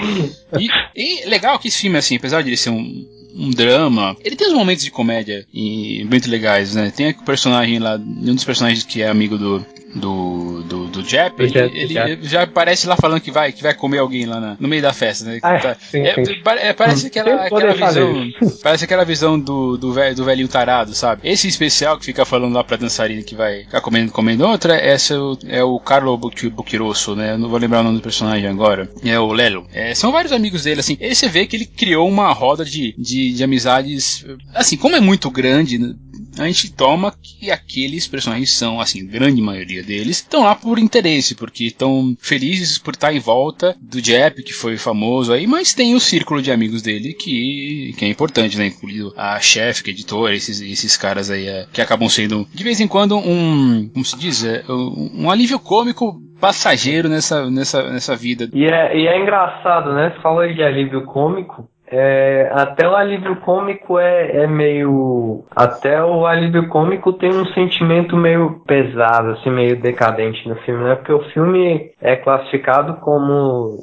[0.59, 4.35] e, e, legal que esse filme, assim, apesar de ele ser um, um drama, ele
[4.35, 6.91] tem uns momentos de comédia e muito legais, né?
[6.95, 9.65] Tem o personagem lá, um dos personagens que é amigo do,
[9.95, 13.99] do, do, do Jap, ele, ele, já aparece lá falando que vai, que vai comer
[13.99, 15.39] alguém lá na, no meio da festa, né?
[15.41, 16.33] Ah, tá, sim, é, sim.
[16.59, 18.27] É, parece aquela, aquela visão.
[18.61, 21.21] Parece aquela visão do, do, velho, do velhinho tarado, sabe?
[21.23, 25.13] Esse especial que fica falando lá pra dançarina que vai ficar comendo, comendo outra, esse
[25.13, 27.33] é o, é o Carlo Buquirosso, né?
[27.33, 28.89] Eu não vou lembrar o nome do personagem agora.
[29.03, 29.67] É o Lelo.
[29.73, 30.97] É, são vários amigos dele, assim.
[30.99, 34.25] Aí você vê que ele criou uma roda de, de, de amizades.
[34.53, 35.95] Assim, como é muito grande,
[36.39, 41.35] a gente toma que aqueles personagens são, assim, grande maioria deles, estão lá por interesse,
[41.35, 45.95] porque estão felizes por estar em volta do Jep, que foi famoso aí, mas tem
[45.95, 48.67] o círculo de amigos dele que, que é importante, né?
[48.67, 52.63] Incluindo a chefe, que é editora, esses, esses caras aí é, que acabam sendo, de
[52.63, 58.15] vez em quando, um, como se diz, é, um, alívio cômico passageiro nessa, nessa, nessa
[58.15, 58.49] vida.
[58.53, 60.11] E é, e é engraçado, né?
[60.11, 61.69] Você falou de alívio cômico.
[61.89, 65.43] É, até o alívio cômico é, é meio.
[65.55, 70.95] Até o alívio cômico tem um sentimento meio pesado, assim, meio decadente no filme, né?
[70.95, 73.77] Porque o filme é classificado como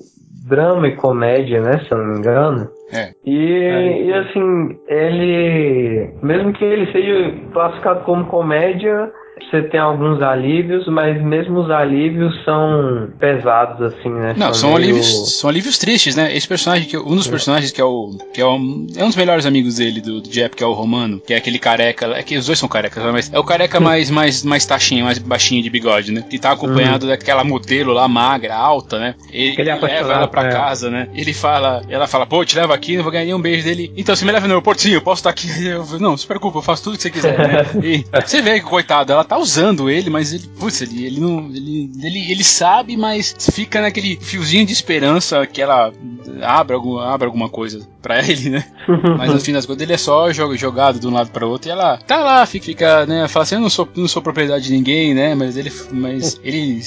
[0.46, 1.78] drama e comédia, né?
[1.80, 2.68] Se eu não me engano.
[2.92, 3.10] É.
[3.24, 4.02] E, É.
[4.02, 6.10] e assim, ele.
[6.22, 9.10] Mesmo que ele seja classificado como comédia,
[9.50, 14.34] você tem alguns alívios, mas mesmo os alívios são pesados, assim, né?
[14.36, 16.34] Não, são meio- alívios, são alívios tristes, né?
[16.36, 18.16] Esse personagem, que, um dos personagens que é o.
[18.32, 20.72] que é, um, é um dos melhores amigos dele, do, do Jep, que é o
[20.72, 22.06] Romano, que é aquele careca.
[22.06, 23.10] É que os dois são carecas, né?
[23.12, 26.24] mas é o careca mais, mais, mais taxinho, mais baixinho de bigode, né?
[26.28, 29.14] Que tá acompanhado daquela modelo lá magra, alta, né?
[29.32, 30.50] Ele, Ele é leva ela pra é.
[30.52, 31.08] casa, né?
[31.14, 33.92] Ele fala, ela fala, pô, te levo aqui, não vou ganhar nenhum beijo dele.
[33.96, 35.48] Então, você me leva no aeroporto, sim, eu posso estar aqui.
[35.64, 37.64] Eu, não, se preocupa, eu faço tudo que você quiser, né?
[37.82, 41.46] E você vê que, coitado, ela tá usando ele, mas ele, putz, ele, ele não.
[41.54, 45.92] Ele, ele, ele sabe, mas fica naquele fiozinho de esperança que ela
[46.42, 48.64] abra, algum, abra alguma coisa pra ele, né?
[49.16, 51.70] Mas no fim das contas ele é só jo- jogado de um lado pra outro
[51.70, 53.26] e ela tá lá, fica, fica né?
[53.28, 55.34] Fala assim, eu não sou, não sou propriedade de ninguém, né?
[55.34, 56.82] Mas ele, mas ele,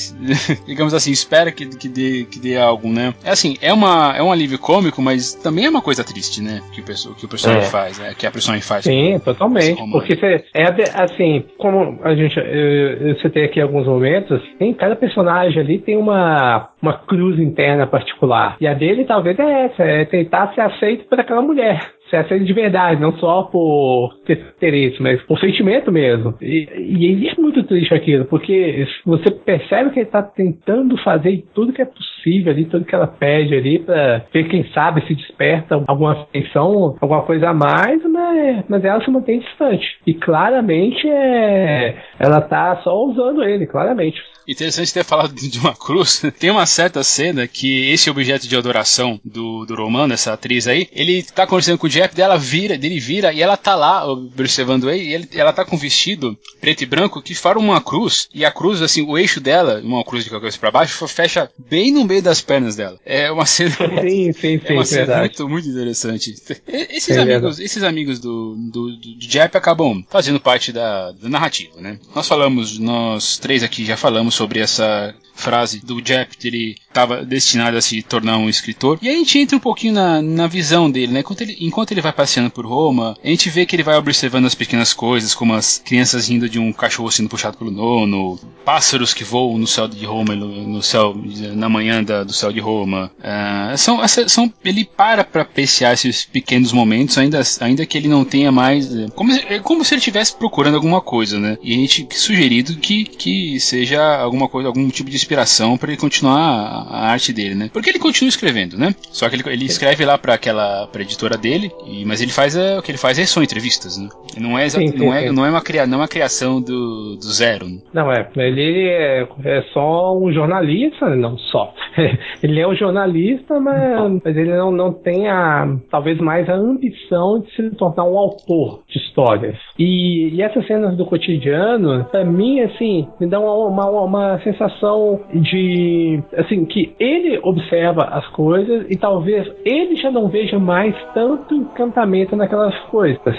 [0.67, 3.15] digamos assim, espera que, que, dê, que dê algo, né?
[3.23, 6.61] É assim, é, uma, é um alívio cômico, mas também é uma coisa triste, né?
[6.71, 7.69] Que o, perso- que o personagem É.
[7.71, 8.13] faz, né?
[8.15, 8.83] Que a personagem faz.
[8.85, 9.81] Sim, totalmente.
[9.91, 10.13] Porque
[10.53, 15.79] é assim, como a gente, eu, eu citei aqui alguns momentos, tem cada personagem ali
[15.79, 18.57] tem uma, uma cruz interna particular.
[18.59, 21.79] E a dele talvez é essa, é tentar ser aceito por aquela mulher.
[22.09, 26.33] Ser aceito de verdade, não só por ter interesse, mas por sentimento mesmo.
[26.41, 31.73] E, e é muito triste aquilo, porque você percebe que ele tá tentando fazer tudo
[31.73, 32.16] que é possível
[32.49, 37.21] ali, tudo que ela pede ali, pra ver quem sabe se desperta alguma afeição, alguma
[37.23, 39.85] coisa a mais, mas, mas ela se mantém distante.
[40.05, 44.17] E claramente é, ela tá só usando ele, claramente.
[44.47, 46.21] Interessante ter falado de uma cruz.
[46.39, 50.87] Tem uma certa cena que esse objeto de adoração do, do Romano, essa atriz aí,
[50.93, 54.89] ele tá conversando com o Jeff, dela vira, dele vira, e ela tá lá observando
[54.89, 58.29] ele, e ele- ela tá com um vestido preto e branco que forma uma cruz,
[58.33, 61.91] e a cruz, assim, o eixo dela, uma cruz de cabeça pra baixo, fecha bem
[61.91, 62.99] no meio das pernas dela.
[63.05, 63.75] É uma cena.
[64.01, 65.21] Sim, sim, É sim, uma cena verdade.
[65.21, 66.35] muito, muito interessante.
[66.67, 71.79] Esses É amigos, esses amigos do, do, do, Jep acabam fazendo parte da, da narrativa,
[71.79, 71.99] né?
[72.15, 77.23] Nós falamos, nós três aqui já falamos sobre essa frase do Jep, que ele estava
[77.23, 78.97] destinado a se tornar um escritor.
[79.01, 81.19] E aí a gente entra um pouquinho na, na visão dele, né?
[81.19, 84.45] Enquanto ele, enquanto ele vai passeando por Roma, a gente vê que ele vai observando
[84.45, 89.13] as pequenas coisas, como as crianças rindo de um cachorro sendo puxado pelo nono, pássaros
[89.13, 91.15] que voam no céu de Roma, no, no céu,
[91.55, 93.11] na manhã da- do céu de Roma.
[93.23, 98.25] Ah, são, são, ele para para apreciar esses pequenos momentos, ainda, ainda que ele não
[98.25, 98.93] tenha mais.
[98.95, 101.57] eh, Como, é como se ele estivesse procurando alguma coisa, né?
[101.61, 105.99] E a gente sugerido que, que seja alguma coisa, algum tipo de inspiração para ele
[105.99, 107.69] continuar a, a arte dele, né?
[107.71, 108.95] Porque ele continua escrevendo, né?
[109.11, 112.55] Só que ele, ele escreve lá para aquela pra editora dele, e, mas ele faz
[112.55, 114.07] é, o que ele faz é são entrevistas, né?
[114.39, 115.35] Não é, Sim, sim, não é, sim.
[115.35, 117.65] não é uma, cria, não é uma criação do, do zero.
[117.67, 117.77] né?
[117.93, 121.73] Não, é, ele é, é só um jornalista, não só.
[122.43, 127.39] Ele é um jornalista, mas, mas ele não, não tem a, talvez mais a ambição
[127.39, 129.57] de se tornar um autor de histórias.
[129.79, 135.16] E, e essas cenas do cotidiano, pra mim, assim, me dão uma, uma, uma sensação
[135.33, 141.53] de, assim, que ele observa as coisas e talvez ele já não veja mais tanto
[141.53, 143.35] encantamento naquelas coisas.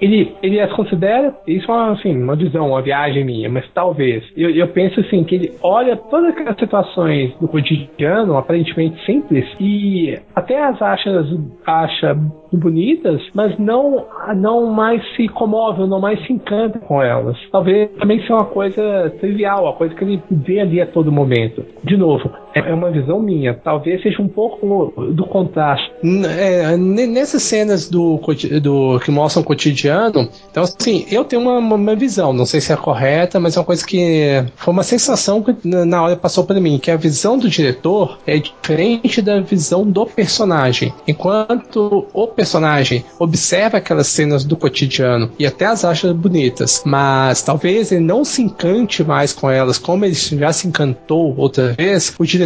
[0.00, 4.24] Ele, ele as considera, isso é uma, assim, uma visão, uma viagem minha, mas talvez.
[4.36, 10.18] Eu, eu penso assim, que ele olha todas aquelas situações do cotidiano, aparentemente simples, e
[10.34, 11.24] até as acha,
[11.66, 12.16] acha
[12.52, 17.36] bonitas, mas não, não mais se comove, não mais se encanta com elas.
[17.50, 21.64] Talvez também seja uma coisa trivial, uma coisa que ele vê ali a todo momento.
[21.84, 23.54] De novo, é é uma visão minha.
[23.54, 25.90] Talvez seja um pouco do contraste.
[26.38, 28.20] É, nessas cenas do,
[28.62, 32.72] do que mostram o cotidiano, então assim, eu tenho uma, uma visão, não sei se
[32.72, 36.60] é correta, mas é uma coisa que foi uma sensação que na hora passou para
[36.60, 40.92] mim, que a visão do diretor é diferente da visão do personagem.
[41.06, 47.90] Enquanto o personagem observa aquelas cenas do cotidiano e até as acha bonitas, mas talvez
[47.90, 52.24] ele não se encante mais com elas como ele já se encantou outra vez, o
[52.24, 52.39] diretor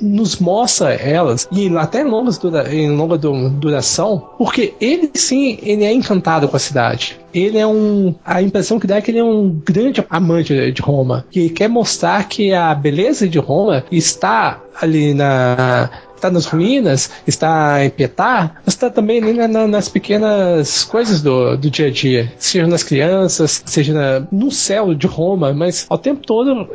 [0.00, 5.84] nos mostra elas, e até em, longas dura, em longa duração, porque ele sim, ele
[5.84, 8.14] é encantado com a cidade ele é um.
[8.24, 11.26] A impressão que dá é que ele é um grande amante de Roma.
[11.30, 15.90] Que quer mostrar que a beleza de Roma está ali na
[16.26, 21.56] está nas ruínas, está em Petar, mas está também na, na, nas pequenas coisas do,
[21.56, 25.98] do dia a dia, seja nas crianças, seja na, no céu de Roma, mas ao
[25.98, 26.68] tempo todo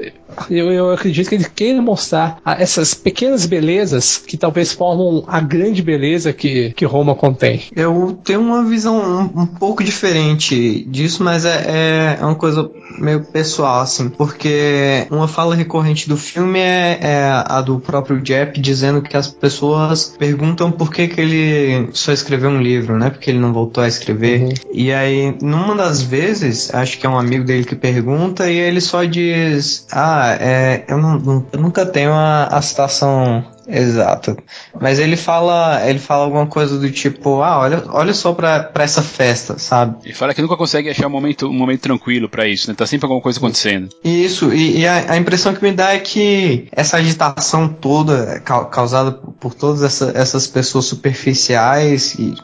[0.49, 5.81] eu, eu acredito que ele queira mostrar essas pequenas belezas que talvez formam a grande
[5.81, 7.63] beleza que, que Roma contém.
[7.75, 12.69] Eu tenho uma visão um, um pouco diferente disso, mas é, é, é, uma coisa
[12.97, 18.59] meio pessoal, assim, porque uma fala recorrente do filme é, é a do próprio Jeff
[18.59, 23.09] dizendo que as pessoas perguntam por que, que ele só escreveu um livro, né?
[23.09, 24.41] Porque ele não voltou a escrever.
[24.43, 24.53] Uhum.
[24.71, 28.79] E aí, numa das vezes, acho que é um amigo dele que pergunta, e ele
[28.79, 34.37] só diz: Ah, é, eu, não, eu nunca tenho a, a citação Exato.
[34.79, 38.83] Mas ele fala, ele fala alguma coisa do tipo, ah, olha, olha só pra, pra
[38.83, 39.97] essa festa, sabe?
[40.03, 42.75] Ele fala que nunca consegue achar um momento, um momento tranquilo para isso, né?
[42.75, 43.89] Tá sempre alguma coisa acontecendo.
[44.03, 49.11] Isso, e, e a, a, impressão que me dá é que essa agitação toda causada
[49.11, 52.35] por todas essa, essas pessoas superficiais e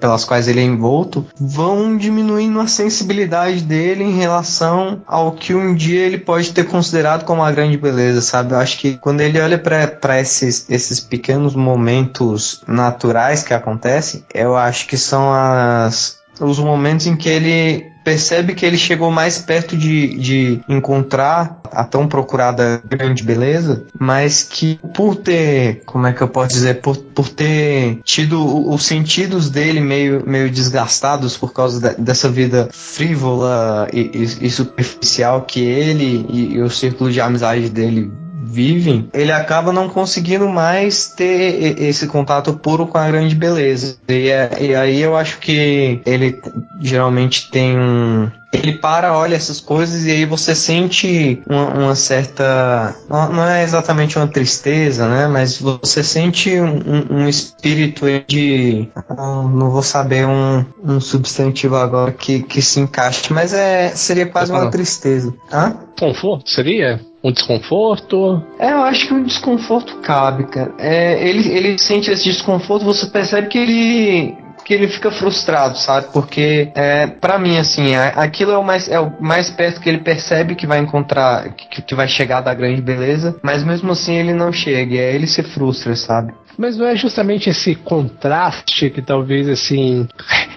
[0.00, 5.74] pelas quais ele é envolto, vão diminuindo a sensibilidade dele em relação ao que um
[5.74, 8.52] dia ele pode ter considerado como a grande beleza, sabe?
[8.52, 14.56] Eu acho que quando ele olha para esses esses pequenos momentos naturais que acontecem, eu
[14.56, 19.76] acho que são as, os momentos em que ele percebe que ele chegou mais perto
[19.76, 26.20] de, de encontrar a tão procurada grande beleza, mas que por ter, como é que
[26.20, 31.80] eu posso dizer, por, por ter tido os sentidos dele meio, meio desgastados por causa
[31.80, 37.20] de, dessa vida frívola e, e, e superficial que ele e, e o círculo de
[37.20, 43.34] amizade dele vivem, ele acaba não conseguindo mais ter esse contato puro com a grande
[43.34, 43.96] beleza.
[44.08, 46.40] E, é, e aí eu acho que ele
[46.80, 52.94] geralmente tem um, ele para, olha essas coisas e aí você sente uma, uma certa.
[53.08, 55.26] Não, é exatamente uma tristeza, né?
[55.26, 58.88] Mas você sente um, um espírito de.
[59.08, 64.52] Não vou saber um, um substantivo agora que, que se encaixe, mas é seria quase
[64.52, 65.32] uma tristeza.
[65.50, 65.74] Hã?
[65.98, 67.00] Conforto seria?
[67.22, 68.42] Um desconforto?
[68.58, 70.72] É, eu acho que um desconforto cabe, cara.
[70.78, 76.06] É, ele, ele sente esse desconforto, você percebe que ele que ele fica frustrado, sabe?
[76.12, 79.98] Porque é, para mim assim, aquilo é o mais é o mais perto que ele
[79.98, 84.32] percebe que vai encontrar, que, que vai chegar da grande beleza, mas mesmo assim ele
[84.32, 86.32] não chega, e aí ele se frustra, sabe?
[86.56, 90.06] Mas não é justamente esse contraste que talvez assim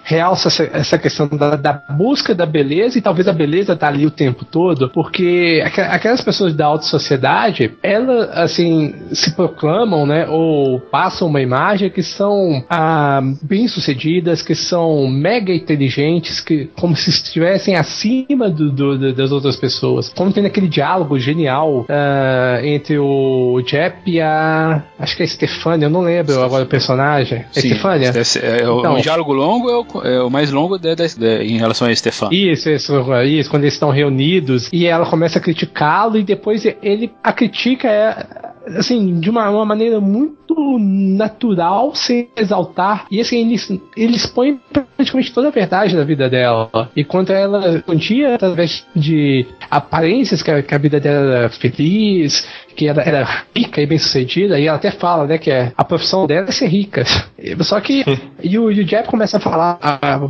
[0.06, 4.06] realça essa, essa questão da, da, busca da beleza e talvez a beleza tá ali
[4.06, 10.80] o tempo todo, porque aquelas pessoas da alta sociedade, elas assim se proclamam, né, ou
[10.80, 17.10] passam uma imagem que são ah, bem sucedidas, que são mega inteligentes, que como se
[17.10, 20.10] estivessem acima do, do, das outras pessoas.
[20.10, 25.30] Como tem aquele diálogo genial ah, entre o Jep e a acho que é a
[25.30, 27.40] Stefania, eu não lembro agora o personagem.
[27.40, 28.10] É Sim, Stefania?
[28.10, 31.44] É, é, então, o diálogo longo é o é o mais longo de, de, de,
[31.44, 32.30] em relação a Stefan.
[32.32, 32.94] Isso, isso,
[33.26, 37.88] isso, quando eles estão reunidos e ela começa a criticá-lo e depois ele a critica
[37.88, 38.46] é
[38.78, 43.06] assim, de uma, uma maneira muito natural, sem exaltar.
[43.12, 44.60] E assim, eles, eles põem
[44.96, 46.70] praticamente toda a verdade da vida dela.
[46.96, 52.48] E quando ela dia, através de aparências que a, que a vida dela era feliz,
[52.76, 55.84] que ela era rica e bem sucedida, e ela até fala, né, que é, a
[55.84, 57.04] profissão dela é ser rica.
[57.62, 58.04] Só que
[58.44, 59.80] e o, e o Jeff começa a falar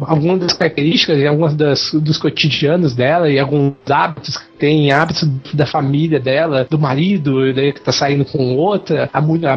[0.07, 5.27] algumas das características e algumas das, dos cotidianos dela e alguns hábitos que tem, hábitos
[5.53, 9.53] da família dela, do marido, né, que tá saindo com outra há, muito, há,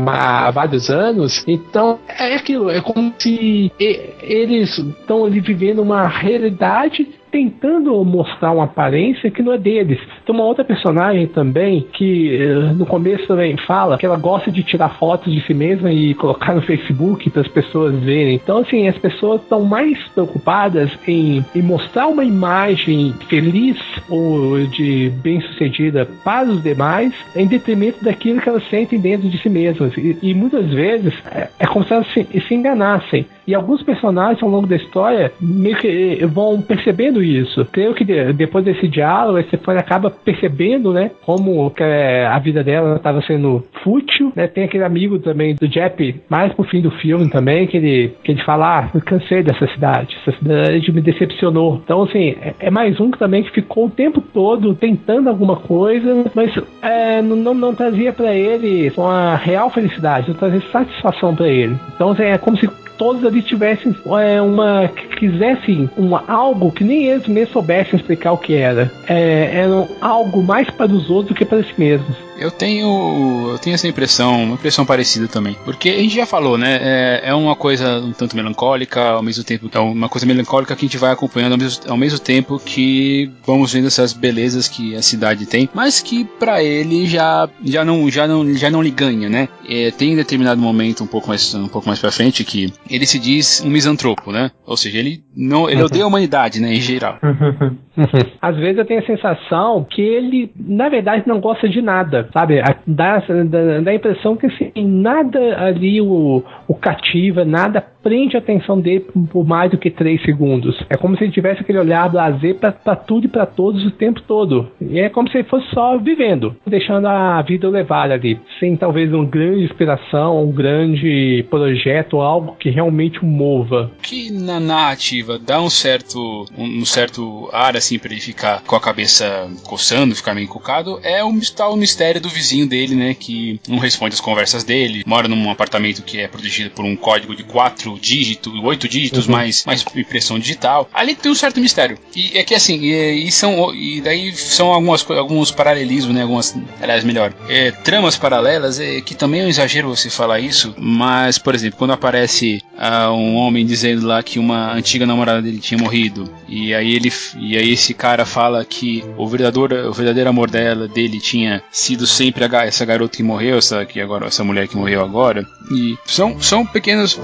[0.47, 1.45] há vários anos.
[1.47, 8.65] Então é aquilo, é como se eles estão ali vivendo uma realidade tentando mostrar uma
[8.65, 9.99] aparência que não é deles.
[10.25, 14.63] Tem uma outra personagem também que eh, no começo também fala que ela gosta de
[14.63, 18.35] tirar fotos de si mesma e colocar no Facebook para as pessoas verem.
[18.35, 25.11] Então, assim, as pessoas estão mais preocupadas em, em mostrar uma imagem feliz ou de
[25.23, 29.97] bem-sucedida para os demais em detrimento daquilo que elas sentem dentro de si mesmas.
[29.97, 34.43] E, e muitas vezes é, é como se elas se, se enganassem E alguns personagens
[34.43, 37.67] ao longo da história meio que vão percebendo isso.
[37.73, 43.21] Creio que depois desse diálogo, a Stefania acaba percebendo, né, como a vida dela estava
[43.23, 44.47] sendo fútil, né?
[44.47, 48.33] Tem aquele amigo também do Jepp, mais pro fim do filme também, que ele, que
[48.33, 51.81] ele fala, ah, cansei dessa cidade, essa cidade me decepcionou.
[51.85, 55.57] Então, assim, é, é mais um que também que ficou o tempo todo tentando alguma
[55.57, 56.53] coisa, mas
[56.83, 61.77] é, não, não, não trazia para ele uma real felicidade, não trazia satisfação para ele.
[61.95, 64.89] Então, assim, é como se todos ali tivessem é, uma.
[65.17, 68.91] quisessem um, algo que nem eles mesmos soubessem explicar o que era.
[69.07, 72.28] É, era algo mais para os outros do que para si mesmos.
[72.39, 75.57] Eu tenho, eu tenho essa impressão, uma impressão parecida também.
[75.65, 76.79] Porque a gente já falou, né?
[76.81, 80.85] É, é uma coisa um tanto melancólica, ao mesmo tempo é uma coisa melancólica que
[80.85, 84.95] a gente vai acompanhando ao mesmo, ao mesmo tempo que vamos vendo essas belezas que
[84.95, 88.91] a cidade tem, mas que para ele já, já não já não já não lhe
[88.91, 89.49] ganha, né?
[89.69, 93.19] É, tem determinado momento um pouco mais um pouco mais para frente que ele se
[93.19, 94.51] diz um misantropo, né?
[94.65, 97.19] Ou seja, ele não ele odeia a humanidade, né, em geral.
[98.41, 102.61] Às vezes eu tenho a sensação que ele na verdade não gosta de nada sabe?
[102.87, 108.39] Dá, dá, dá a impressão que assim, nada ali o, o cativa, nada prende a
[108.39, 110.83] atenção dele por mais do que três segundos.
[110.89, 114.23] É como se ele tivesse aquele olhar blazer para tudo e para todos o tempo
[114.23, 114.67] todo.
[114.81, 119.13] E é como se ele fosse só vivendo, deixando a vida levar ali, sem talvez
[119.13, 123.91] uma grande inspiração, um grande projeto, algo que realmente o mova.
[124.03, 128.75] Que na narrativa dá um certo, um, um certo ar assim para ele ficar com
[128.75, 133.61] a cabeça coçando, ficar meio encucado, é o tal mistério do vizinho dele, né, que
[133.69, 137.43] não responde as conversas dele, mora num apartamento que é protegido por um código de
[137.43, 139.33] quatro dígitos, oito dígitos uhum.
[139.33, 140.89] mais, mais impressão digital.
[140.93, 141.99] Ali tem um certo mistério.
[142.15, 146.23] E é que assim, e, e são e daí são algumas, alguns paralelismos, né?
[146.23, 150.75] Algumas, aliás, melhor, é, tramas paralelas, é, que também é um exagero você falar isso,
[150.79, 155.59] mas, por exemplo, quando aparece uh, um homem dizendo lá que uma antiga namorada dele
[155.59, 160.31] tinha morrido, e aí ele e aí esse cara fala que o verdadeiro, o verdadeiro
[160.31, 164.45] amor dela, dele tinha sido sempre a, essa garota que morreu, essa, que agora, essa
[164.45, 167.15] mulher que morreu agora, e são, são pequenos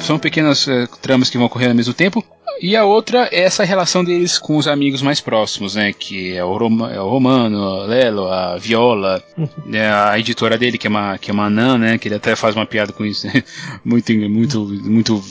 [0.00, 2.24] são pequenas uh, tramas que vão ocorrer ao mesmo tempo.
[2.60, 5.92] E a outra é essa relação deles com os amigos mais próximos, né?
[5.92, 9.22] Que é o, Roma, é o Romano, a Lelo, a Viola,
[9.66, 9.92] né?
[9.92, 11.98] a editora dele, que é uma, que é uma Nan, né?
[11.98, 13.42] Que ele até faz uma piada com isso, né?
[13.84, 15.22] muito, muito, muito,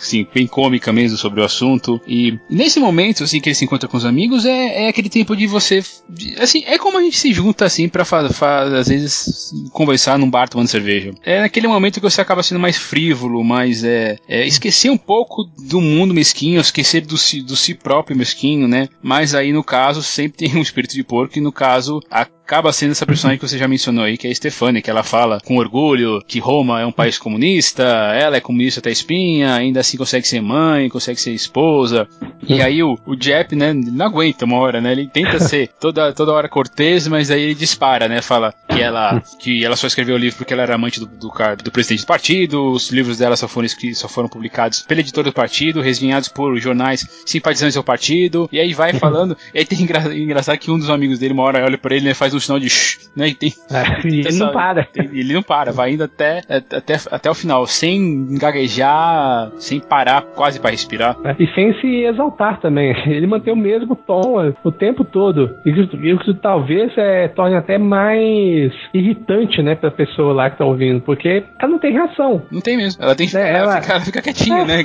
[0.00, 2.00] assim, bem cômica mesmo sobre o assunto.
[2.06, 5.36] E nesse momento, assim, que ele se encontra com os amigos, é, é aquele tempo
[5.36, 8.88] de você, de, assim, é como a gente se junta, assim, pra, fa, fa, às
[8.88, 11.12] vezes, conversar num bar tomando cerveja.
[11.24, 15.44] É naquele momento que você acaba sendo mais frívolo, mais, é, é esquecer um pouco
[15.44, 18.88] do mundo mesquinho, esquecer do si, do si próprio mesquinho, né?
[19.02, 22.72] Mas aí no caso sempre tem um espírito de porco e no caso a acaba
[22.72, 25.38] sendo essa personagem que você já mencionou aí, que é a Stefania, que ela fala
[25.38, 29.98] com orgulho que Roma é um país comunista, ela é comunista até espinha, ainda assim
[29.98, 32.08] consegue ser mãe, consegue ser esposa.
[32.48, 34.92] E aí o, o Jep, né, não aguenta uma hora, né?
[34.92, 38.22] Ele tenta ser toda, toda hora cortês, mas aí ele dispara, né?
[38.22, 41.30] Fala que ela, que ela só escreveu o livro porque ela era amante do, do,
[41.62, 45.28] do presidente do partido, os livros dela só foram, escritos, só foram publicados pela editora
[45.28, 49.82] do partido, resvinhados por jornais simpatizantes ao partido, e aí vai falando, e aí tem
[49.82, 52.32] engra, engraçado que um dos amigos dele uma hora olha pra ele e né, faz
[52.32, 53.28] um sinal de shh, né?
[53.28, 54.84] E tem, é, e ele não para.
[54.92, 60.22] Tem, ele não para, vai indo até, até, até o final, sem gaguejar, sem parar
[60.34, 61.16] quase para respirar.
[61.24, 62.94] É, e sem se exaltar também.
[63.06, 65.54] Ele mantém o mesmo tom é, o tempo todo.
[65.64, 71.00] E isso talvez é, torne até mais irritante, né, pra pessoa lá que tá ouvindo,
[71.00, 72.42] porque ela não tem reação.
[72.50, 73.02] Não tem mesmo.
[73.02, 74.84] Ela tem que é, ela, fica, ela fica quietinha, é, né?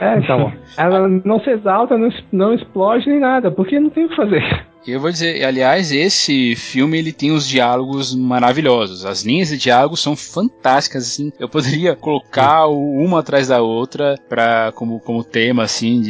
[0.00, 0.52] É, então.
[0.76, 4.66] Ela não se exalta, não, não explode nem nada, porque não tem o que fazer.
[4.86, 9.04] Eu vou dizer, aliás, esse filme ele tem os diálogos maravilhosos.
[9.04, 11.32] As linhas de diálogo são fantásticas, assim.
[11.38, 16.08] Eu poderia colocar uma atrás da outra para como, como tema assim de,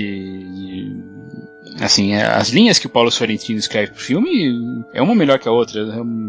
[0.54, 0.96] de
[1.80, 5.48] Assim, é, as linhas que o Paulo Sorrentino escreve pro filme é uma melhor que
[5.48, 5.80] a outra.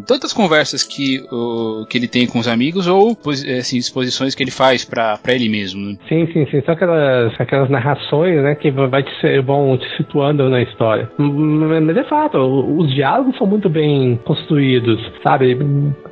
[0.05, 3.17] Tantas conversas que, o, que ele tem com os amigos ou
[3.57, 5.81] assim, exposições que ele faz para ele mesmo.
[5.81, 5.97] Né?
[6.07, 6.61] Sim, sim, sim.
[6.61, 11.09] São aquelas, aquelas narrações né, que vai te, vão te situando na história.
[11.17, 15.57] Mas é fato, os diálogos são muito bem construídos, sabe?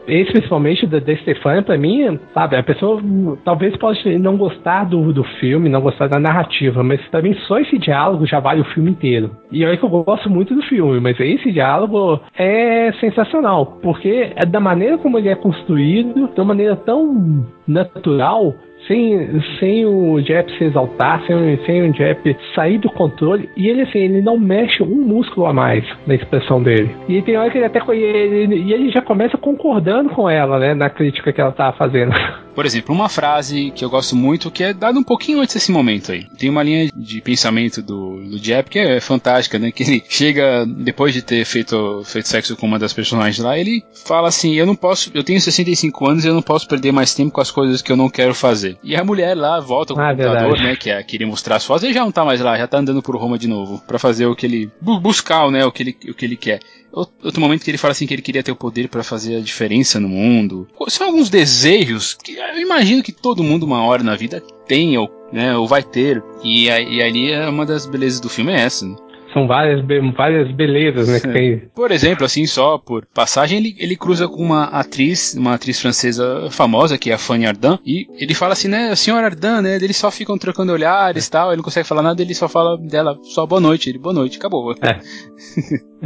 [0.08, 3.02] Esse principalmente da, da Stefania, pra mim, sabe, a pessoa
[3.44, 7.78] talvez pode não gostar do, do filme, não gostar da narrativa, mas mim só esse
[7.78, 9.32] diálogo já vale o filme inteiro.
[9.52, 14.46] E olha que eu gosto muito do filme, mas esse diálogo é sensacional, porque é
[14.46, 18.54] da maneira como ele é construído, de uma maneira tão natural,
[18.88, 23.50] sem, sem o Jep se exaltar, sem, sem o Jep sair do controle.
[23.56, 26.96] E ele, assim, ele não mexe um músculo a mais na expressão dele.
[27.08, 27.82] E tem hora que ele até.
[27.94, 30.74] E ele, ele já começa concordando com ela, né?
[30.74, 32.12] Na crítica que ela tá fazendo.
[32.58, 35.72] Por exemplo, uma frase que eu gosto muito, que é dada um pouquinho antes desse
[35.72, 36.26] momento aí.
[36.40, 39.72] Tem uma linha de pensamento do, do Jep que é fantástica, né?
[39.72, 43.84] Que ele chega, depois de ter feito, feito sexo com uma das personagens lá, ele
[43.94, 47.14] fala assim: Eu não posso, eu tenho 65 anos e eu não posso perder mais
[47.14, 48.77] tempo com as coisas que eu não quero fazer.
[48.84, 50.64] E a mulher lá volta com Ah, o computador, verdade.
[50.64, 50.76] né?
[50.76, 53.02] Que é querer mostrar as fotos, ele já não tá mais lá, já tá andando
[53.02, 54.72] por Roma de novo, pra fazer o que ele.
[54.82, 55.66] bu- buscar, né?
[55.66, 56.60] O que ele, o que ele quer.
[56.94, 59.36] Out- Outro momento que ele fala assim que ele queria ter o poder pra fazer
[59.38, 60.68] a diferença no mundo.
[60.88, 65.10] São alguns desejos que eu imagino que todo mundo uma hora na vida tem ou,
[65.32, 66.24] né, ou vai ter.
[66.44, 68.86] E, e ali é uma das belezas do filme é essa.
[68.86, 68.96] né?
[69.34, 71.20] São várias, be- várias belezas, né?
[71.20, 71.60] Que tem.
[71.76, 76.48] Por exemplo, assim, só por passagem, ele, ele cruza com uma atriz, uma atriz francesa
[76.50, 79.76] famosa, que é a Fanny Ardant, e ele fala assim, né, a senhora Ardant, né,
[79.76, 82.78] eles só ficam trocando olhares e tal, ele não consegue falar nada, ele só fala
[82.78, 84.74] dela, só boa noite, ele, boa noite, acabou.
[84.82, 85.00] É.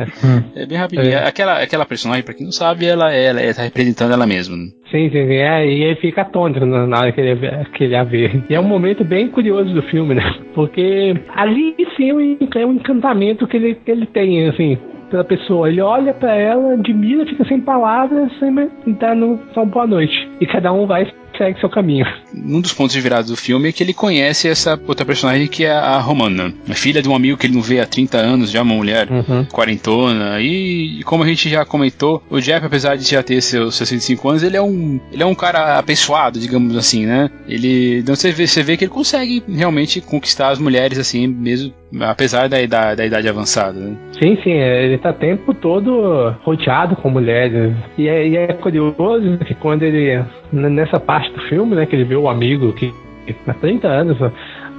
[0.56, 1.14] É bem rapidinho.
[1.14, 1.28] É.
[1.28, 4.56] Aquela, aquela personagem, pra quem não sabe, ela, ela, ela tá representando ela mesma.
[4.56, 4.66] né?
[4.90, 5.36] Sim, sim, sim.
[5.36, 8.42] É, e ele fica tonto na hora que ele, que ele a vê.
[8.50, 10.24] E é um momento bem curioso do filme, né?
[10.54, 14.78] Porque ali sim é um en- é encantamento que ele, que ele tem, assim,
[15.10, 15.70] pela pessoa.
[15.70, 18.70] Ele olha pra ela, admira, fica sem palavras, sempre
[19.00, 20.30] dando só boa noite.
[20.40, 21.06] E cada um vai
[21.38, 22.06] segue seu caminho.
[22.36, 25.66] Um dos pontos de virada do filme é que ele conhece essa outra personagem que
[25.66, 28.52] é a Romana, a filha de um amigo que ele não vê há 30 anos,
[28.52, 29.46] já uma mulher Uhum.
[29.46, 30.40] quarentona.
[30.40, 34.30] E, e como a gente já comentou, o Jeff, apesar de já ter seus 65
[34.30, 37.30] anos, ele é um, ele é um cara apessoado, digamos assim, né?
[37.48, 41.74] Ele, então você vê, você vê que ele consegue realmente conquistar as mulheres assim, mesmo
[42.00, 43.80] apesar da idade, da idade avançada.
[43.80, 43.96] Né?
[44.14, 47.74] Sim, sim, é, ele tá o tempo todo rodeado com mulheres.
[47.98, 52.06] E é, e é curioso que quando ele, nessa parte do filme, né, que ele
[52.06, 52.94] vê o amigo que
[53.26, 54.18] que há 30 anos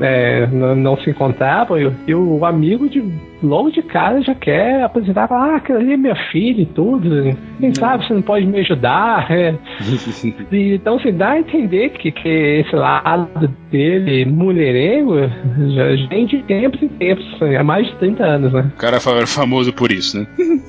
[0.02, 3.02] é, não se encontravam, e, o- e o amigo de
[3.42, 7.36] logo de cara já quer apresentar, ah, aquela ali é minha filha e tudo.
[7.58, 9.30] Quem sabe você não pode me ajudar?
[9.30, 9.54] é."
[10.52, 15.14] E, então se dá a entender que, que esse lado dele, mulherengo,
[15.74, 17.24] já vem de tempos em tempos,
[17.58, 18.70] há mais de 30 anos, né?
[18.74, 20.26] O cara era famoso por isso, né?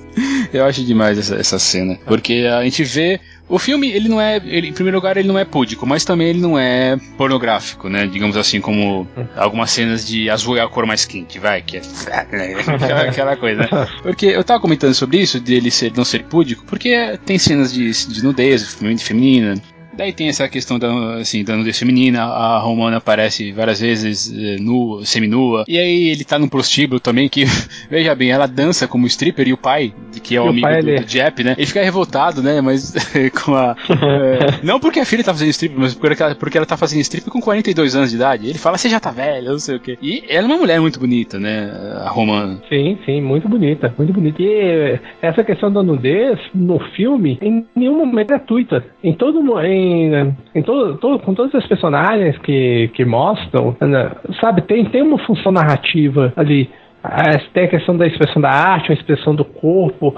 [0.53, 1.97] Eu acho demais essa, essa cena.
[2.05, 3.19] Porque a gente vê.
[3.49, 4.37] O filme, ele não é.
[4.37, 8.07] Ele, em primeiro lugar, ele não é púdico, mas também ele não é pornográfico, né?
[8.07, 11.81] Digamos assim, como algumas cenas de azul é a cor mais quente, vai, que é.
[12.67, 13.69] aquela, aquela coisa, né?
[14.01, 17.91] Porque eu tava comentando sobre isso, dele ser, não ser púdico, porque tem cenas de,
[17.91, 19.61] de nudez feminina- feminina.
[19.95, 24.57] Daí tem essa questão da, assim, da nudez feminina, a Romana aparece várias vezes eh,
[24.59, 25.63] nua, seminua.
[25.67, 27.43] E aí ele tá num prostíbulo também que,
[27.89, 30.73] veja bem, ela dança como stripper e o pai, que é o o amigo do,
[30.73, 31.53] ele- do Jep, né?
[31.57, 32.59] Ele fica revoltado, né?
[32.61, 32.93] Mas
[33.45, 33.75] com a.
[33.89, 37.01] eh, não porque a filha tá fazendo strip, mas porque ela, porque ela tá fazendo
[37.01, 38.47] strip com 42 anos de idade.
[38.49, 39.97] Ele fala, você já tá velha, não sei o quê.
[40.01, 41.71] E ela é uma mulher muito bonita, né?
[42.03, 42.61] A Romana.
[42.69, 44.41] Sim, sim, muito bonita, muito bonita.
[44.41, 48.83] E essa questão da nudez no filme, em nenhum momento é gratuita.
[49.03, 54.11] Em todo, mo- em, em todo, todo, com todos os personagens que, que mostram, né,
[54.39, 56.69] sabe, tem, tem uma função narrativa ali.
[57.03, 60.15] Ah, Tem a questão da expressão da arte, a expressão do corpo.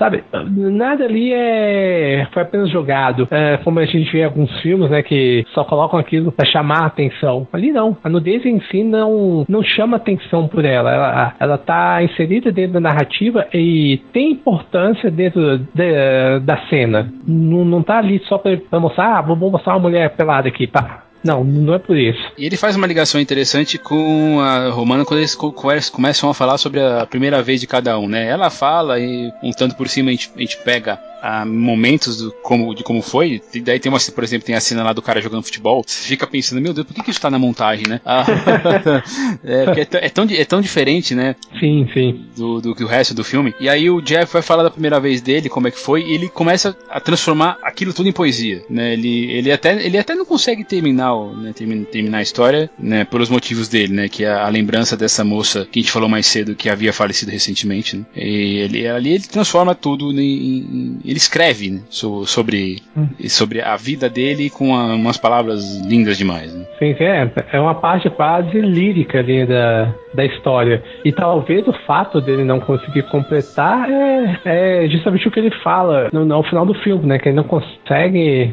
[0.00, 0.24] Sabe,
[0.56, 3.28] nada ali é foi apenas jogado.
[3.30, 6.84] É, como a gente vê em alguns filmes, né, que só colocam aquilo pra chamar
[6.84, 7.46] a atenção.
[7.52, 7.94] Ali não.
[8.02, 10.90] A nudez em si não, não chama atenção por ela.
[10.90, 17.12] Ela, ela tá inserida dentro da narrativa e tem importância dentro da, da cena.
[17.28, 20.66] Não, não tá ali só pra, pra mostrar, ah, vou mostrar uma mulher pelada aqui,
[20.66, 21.09] pá.
[21.22, 22.20] Não, não é por isso.
[22.38, 26.34] E ele faz uma ligação interessante com a Romana quando eles co- co- começam a
[26.34, 28.26] falar sobre a primeira vez de cada um, né?
[28.26, 32.32] Ela fala e um tanto por cima a gente, a gente pega ah, momentos do,
[32.42, 33.40] como, de como foi.
[33.54, 35.82] E daí tem uma, por exemplo, tem a cena lá do cara jogando futebol.
[35.86, 38.00] Você fica pensando, meu Deus, por que, que isso tá na montagem, né?
[38.04, 38.24] Ah,
[39.44, 41.36] é, é, tão- é tão, di- é tão diferente, né?
[41.58, 42.26] Sim, sim.
[42.36, 43.54] do, do que o resto do filme.
[43.60, 46.12] E aí o Jeff vai falar da primeira vez dele, como é que foi, e
[46.12, 48.92] ele começa a transformar aquilo tudo em poesia, né?
[48.92, 53.28] Ele, ele, até, ele até não consegue terminar, né, termi- terminar a história, né, pelos
[53.28, 54.08] motivos dele, né?
[54.08, 57.30] Que é a lembrança dessa moça que a gente falou mais cedo, que havia falecido
[57.30, 58.04] recentemente, né?
[58.16, 60.18] E ele, ali ele transforma tudo em...
[60.20, 62.82] em- ele escreve, né, so- sobre,
[63.28, 66.64] sobre a vida dele com a- umas palavras lindas demais, né?
[66.78, 70.82] Sim, sim, é, é uma parte quase lírica ali da, da história.
[71.04, 74.40] E talvez o fato dele não conseguir completar é,
[74.84, 77.18] é justamente o que ele fala no, no final do filme, né?
[77.18, 77.79] Que ele não consegue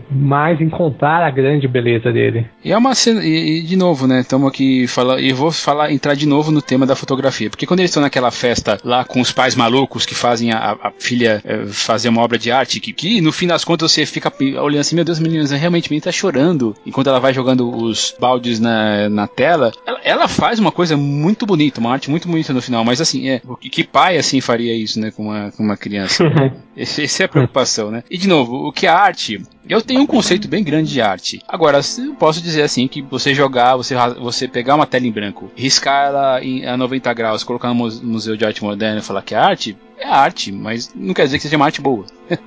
[0.09, 2.47] mais encontrar a grande beleza dele.
[2.63, 4.21] E é uma cena, e, e de novo, né?
[4.21, 7.79] Estamos aqui falando, e vou falar, entrar de novo no tema da fotografia, porque quando
[7.79, 11.65] eles estão naquela festa lá com os pais malucos que fazem a, a filha eh,
[11.67, 14.31] fazer uma obra de arte, que, que no fim das contas você fica
[14.61, 18.59] olhando assim, meu Deus, meninas, realmente menina tá chorando, enquanto ela vai jogando os baldes
[18.59, 22.61] na, na tela, ela, ela faz uma coisa muito bonita, uma arte muito bonita no
[22.61, 25.77] final, mas assim, é, o que, pai assim faria isso, né, com uma, com uma
[25.77, 26.23] criança?
[26.75, 28.03] Essa é a preocupação, né?
[28.09, 29.26] E de novo, o que a arte
[29.67, 31.41] Eu tenho um conceito bem grande de arte.
[31.47, 35.51] Agora, eu posso dizer assim que você jogar, você, você pegar uma tela em branco,
[35.55, 39.35] riscar ela em, a 90 graus, colocar no Museu de Arte Moderna e falar que
[39.35, 42.05] é arte, é arte, mas não quer dizer que seja uma arte boa.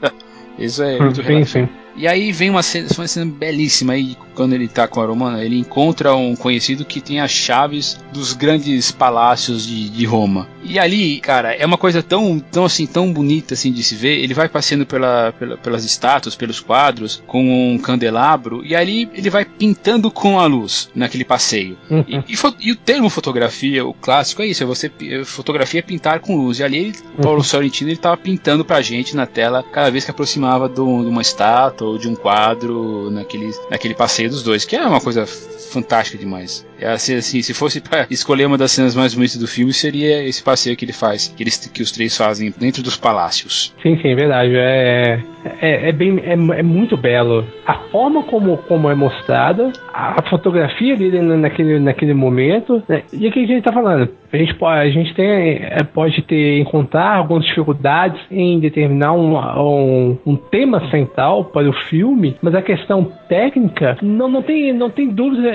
[0.59, 1.69] Isso é muito sim, sim.
[1.97, 5.45] E aí vem uma cena, uma cena belíssima aí, quando ele tá com a Romana,
[5.45, 10.49] ele encontra um conhecido que tem as chaves dos grandes palácios de, de Roma.
[10.63, 14.19] E ali, cara, é uma coisa tão, tão assim, tão bonita assim de se ver.
[14.21, 19.31] Ele vai passeando pela, pela, pelas estátuas, pelos quadros, com um candelabro, e ali ele
[19.31, 21.77] vai pintando com a luz naquele passeio.
[21.91, 22.05] Uhum.
[22.11, 24.91] E, e, e, o termo fotografia, o clássico é isso, é você
[25.25, 26.59] fotografia é pintar com luz.
[26.59, 27.23] E ali ele, uhum.
[27.23, 31.23] Paulo Sorrentino ele tava pintando pra gente na tela cada vez que aproximava de uma
[31.23, 36.19] estátua ou de um quadro naquele, naquele passeio dos dois, que é uma coisa fantástica
[36.19, 36.67] demais.
[36.81, 40.23] É assim, assim, se fosse para escolher uma das cenas mais bonitas do filme, seria
[40.27, 43.75] esse passeio que ele faz, que, eles, que os três fazem dentro dos palácios.
[43.83, 44.53] Sim, sim, é verdade.
[44.57, 45.21] É,
[45.61, 47.45] é, é bem, é, é, muito belo.
[47.67, 53.03] A forma como, como é mostrada, a fotografia dele naquele, naquele momento, né?
[53.13, 56.59] e aqui a gente tá falando, a gente pode, a gente tem, é, pode ter,
[56.59, 62.63] encontrar algumas dificuldades em determinar um, um, um tema central para o filme, mas a
[62.63, 65.49] questão técnica não, não, tem, não tem dúvida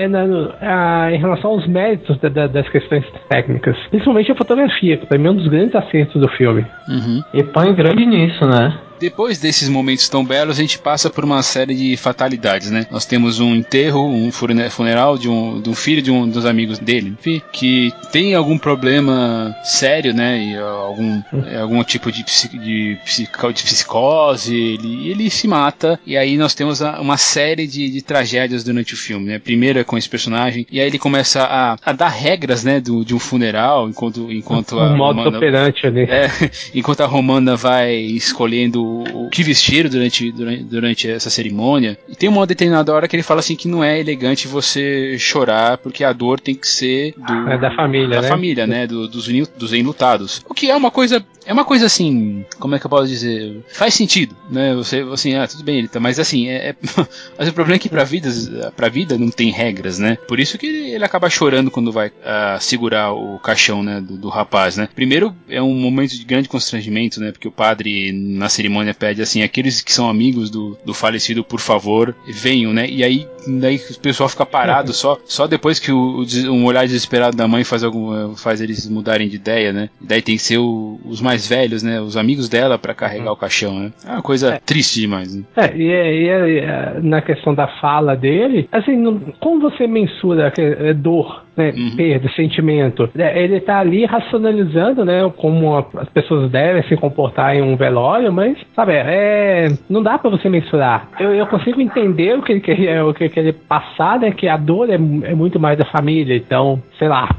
[1.16, 5.32] em relação aos méritos da, da, das questões técnicas, principalmente a fotografia, que mim é
[5.32, 6.66] um dos grandes acertos do filme.
[6.90, 7.22] Uhum.
[7.34, 8.78] E põe grande nisso, né?
[9.00, 12.88] Depois desses momentos tão belos, a gente passa por uma série de fatalidades, né?
[12.90, 16.80] Nós temos um enterro, um funeral de um, de um filho de um dos amigos
[16.80, 17.16] dele,
[17.52, 20.40] que tem algum problema sério, né?
[20.40, 21.22] E algum,
[21.60, 27.18] algum tipo de, de, de psicose, ele, ele se mata, e aí nós temos uma
[27.18, 29.40] série de, de tragédias durante o filme, né?
[29.40, 32.80] Primeiro é com esse personagem, e aí ele começa a, a dar regras, né?
[32.80, 34.90] Do, de um funeral, enquanto, enquanto um a.
[34.96, 36.04] modo Romana, operante ali.
[36.04, 36.30] É,
[36.74, 41.98] enquanto a Romana vai escolhendo o, que vestir durante, durante, durante, essa cerimônia.
[42.08, 45.78] E tem uma determinada hora que ele fala assim que não é elegante você chorar
[45.78, 48.28] porque a dor tem que ser do, é da família, da né?
[48.28, 48.88] família, né?
[48.88, 49.28] Do, dos,
[49.58, 50.42] dos enlutados.
[50.48, 53.64] O que é uma coisa é uma coisa assim, como é que eu posso dizer?
[53.70, 54.74] Faz sentido, né?
[54.74, 56.76] Você, assim, ah, tudo bem, ele tá, mas assim, é, é
[57.38, 58.30] mas o problema é que pra vida,
[58.76, 60.18] pra vida não tem regras, né?
[60.28, 64.18] Por isso que ele, ele acaba chorando quando vai uh, segurar o caixão, né, do,
[64.18, 64.90] do, rapaz, né?
[64.96, 67.32] Primeiro é um momento de grande constrangimento, né?
[67.32, 71.60] Porque o padre na cerimônia pede assim, aqueles que são amigos do, do falecido, por
[71.60, 72.88] favor, venham, né?
[72.88, 76.86] E aí daí o pessoal fica parado só só depois que o, o um olhar
[76.86, 79.90] desesperado da mãe faz algum faz eles mudarem de ideia, né?
[80.02, 82.02] E daí tem que ser o, os mais velhos, né?
[82.02, 83.34] Os amigos dela para carregar hum.
[83.34, 83.92] o caixão, né?
[84.06, 84.60] É uma coisa é.
[84.60, 85.44] triste demais, né?
[85.56, 89.88] É, e, é, e, é, é, na questão da fala dele, assim, não, como você
[89.88, 91.96] mensura que é dor né, uhum.
[91.96, 93.10] perda, sentimento.
[93.18, 98.32] É, ele está ali racionalizando, né, como as pessoas devem se comportar em um velório,
[98.32, 101.10] mas, sabe, é, não dá para você mensurar.
[101.20, 104.48] Eu, eu, consigo entender o que ele queria, o que ele queria passar, né, que
[104.48, 107.30] a dor é, é, muito mais da família, então, sei lá,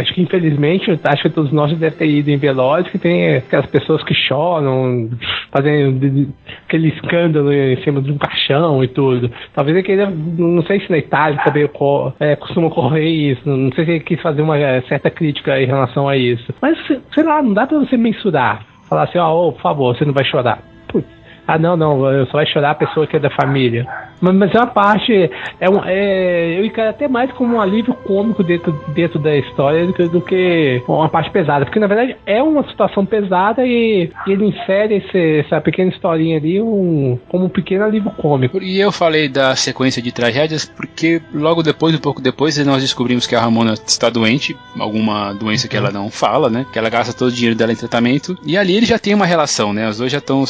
[0.00, 3.66] acho que infelizmente, acho que todos nós devem ter ido em velórios que tem aquelas
[3.66, 5.10] pessoas que choram,
[5.50, 6.32] fazendo
[6.66, 9.30] aquele escândalo em cima de um caixão e tudo.
[9.54, 11.68] Talvez ele queria, não sei se na Itália também
[12.20, 15.66] é, costuma ocorrer isso, não sei se ele quis fazer uma eh, certa crítica em
[15.66, 16.52] relação a isso.
[16.60, 18.64] Mas, sei lá, não dá pra você mensurar.
[18.88, 20.60] Falar assim, ó, oh, por favor, você não vai chorar.
[20.88, 21.06] Putz.
[21.46, 23.86] Ah, não, não, só vai chorar a pessoa que é da família.
[24.26, 25.30] Mas, mas é uma parte.
[25.60, 29.86] É um, é, eu encaro até mais como um alívio cômico dentro, dentro da história
[29.86, 31.64] do que, do que uma parte pesada.
[31.64, 36.36] Porque na verdade é uma situação pesada e, e ele insere esse, essa pequena historinha
[36.36, 38.62] ali um, como um pequeno alívio cômico.
[38.62, 43.26] E eu falei da sequência de tragédias porque logo depois, um pouco depois, nós descobrimos
[43.26, 46.66] que a Ramona está doente, alguma doença que ela não fala, né?
[46.72, 48.36] Que ela gasta todo o dinheiro dela em tratamento.
[48.44, 49.88] E ali ele já tem uma relação, né?
[49.88, 50.44] Os dois já estão,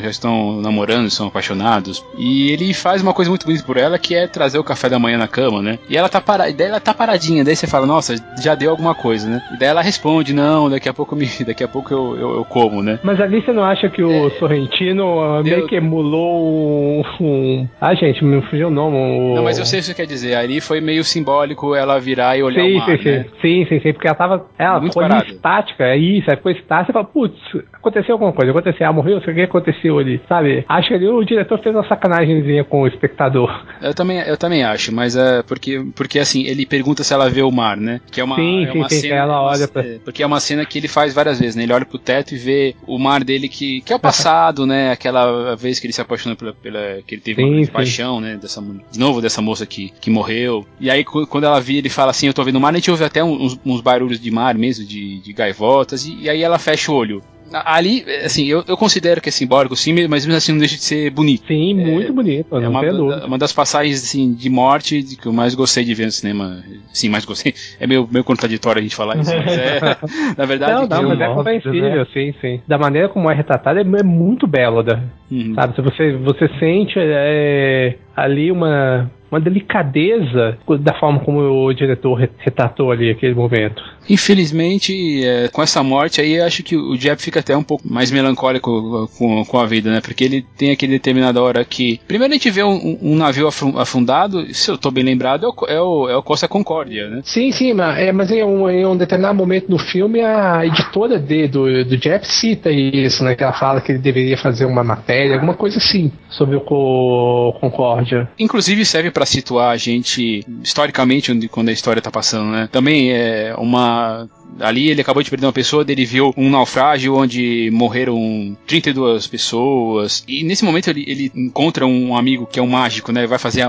[0.00, 2.04] já estão namorando, são apaixonados.
[2.16, 4.96] E ele faz uma coisa muito bonita por ela que é trazer o café da
[4.96, 5.76] manhã na cama, né?
[5.90, 8.94] E ela tá parada, daí ela tá paradinha, daí você fala, nossa, já deu alguma
[8.94, 9.42] coisa, né?
[9.52, 12.44] E daí ela responde, não, daqui a pouco me, daqui a pouco eu, eu, eu
[12.44, 13.00] como, né?
[13.02, 18.24] Mas ali você não acha que o é, Sorrentino meio que emulou um, Ah, gente,
[18.24, 19.34] me fugiu o nome.
[19.34, 20.36] Não, mas eu sei o que você quer dizer.
[20.36, 23.26] Ali foi meio simbólico ela virar e olhar sim, o mar, sim, né?
[23.42, 24.46] sim, sim, sim, porque ela tava.
[24.56, 27.36] Ela Muito ficou estática, é isso, aí ficou estática e fala, putz,
[27.72, 30.64] aconteceu alguma coisa, aconteceu, ela morreu, o que aconteceu ali, sabe?
[30.68, 33.64] Acho que ali o diretor fez uma sacanagemzinha com o espectador.
[33.80, 37.42] Eu também, eu também acho, mas é porque, porque assim, ele pergunta se ela vê
[37.42, 38.00] o mar, né?
[38.10, 39.14] Que é uma, sim, é uma sim, cena.
[39.14, 39.84] Ela olha pra...
[40.04, 41.62] Porque é uma cena que ele faz várias vezes, né?
[41.62, 44.90] Ele olha pro teto e vê o mar dele que, que é o passado, né?
[44.92, 46.52] Aquela vez que ele se apaixonou pela.
[46.52, 47.72] pela que ele teve sim, uma sim.
[47.72, 48.36] paixão, né?
[48.36, 50.66] Dessa, de novo dessa moça que, que morreu.
[50.80, 52.90] E aí, quando ela vê, ele fala assim: Eu tô vendo o mar, a gente
[52.90, 56.58] ouve até uns, uns barulhos de mar mesmo, de, de gaivotas, e, e aí ela
[56.58, 57.22] fecha o olho
[57.52, 60.82] Ali, assim, eu, eu considero que é simbólico, sim, mas mesmo assim não deixa de
[60.82, 61.46] ser bonito.
[61.46, 65.54] Sim, muito é, bonito, é uma, uma das passagens assim, de morte que eu mais
[65.54, 66.62] gostei de ver no cinema.
[66.92, 67.54] Sim, mais gostei.
[67.80, 69.80] É meio, meio contraditório a gente falar isso, mas é.
[70.36, 72.60] na verdade, Não, não, mas é compreensível, sim, sim.
[72.66, 75.54] Da maneira como é retratado, é, é muito belo, da, Uhum.
[75.54, 75.74] sabe?
[75.74, 82.30] Se você, você sente é, ali uma, uma delicadeza da forma como o diretor re-
[82.38, 83.82] retratou ali aquele momento.
[84.08, 87.82] Infelizmente, é, com essa morte aí, eu acho que o Jeb fica até um pouco
[87.90, 90.00] mais melancólico com, com a vida, né?
[90.00, 92.00] Porque ele tem aquele determinada hora que.
[92.06, 95.48] Primeiro a gente vê um, um navio afun- afundado, se eu tô bem lembrado, é
[95.48, 97.20] o, é o, é o Costa Concórdia, né?
[97.24, 101.18] Sim, sim, mas, é, mas em, um, em um determinado momento no filme, a editora
[101.18, 103.34] de, do, do Jeff cita isso, né?
[103.34, 107.56] Que ela fala que ele deveria fazer uma matéria, alguma coisa assim, sobre o Co-
[107.60, 108.28] Concórdia.
[108.38, 112.68] Inclusive serve para situar a gente historicamente onde, quando a história tá passando, né?
[112.70, 114.30] Também é uma.
[114.60, 120.24] Ali ele acabou de perder uma pessoa, ele viu um naufrágio onde morreram 32 pessoas.
[120.26, 123.26] E nesse momento ele, ele encontra um amigo que é um mágico, né?
[123.26, 123.68] Vai fazer a,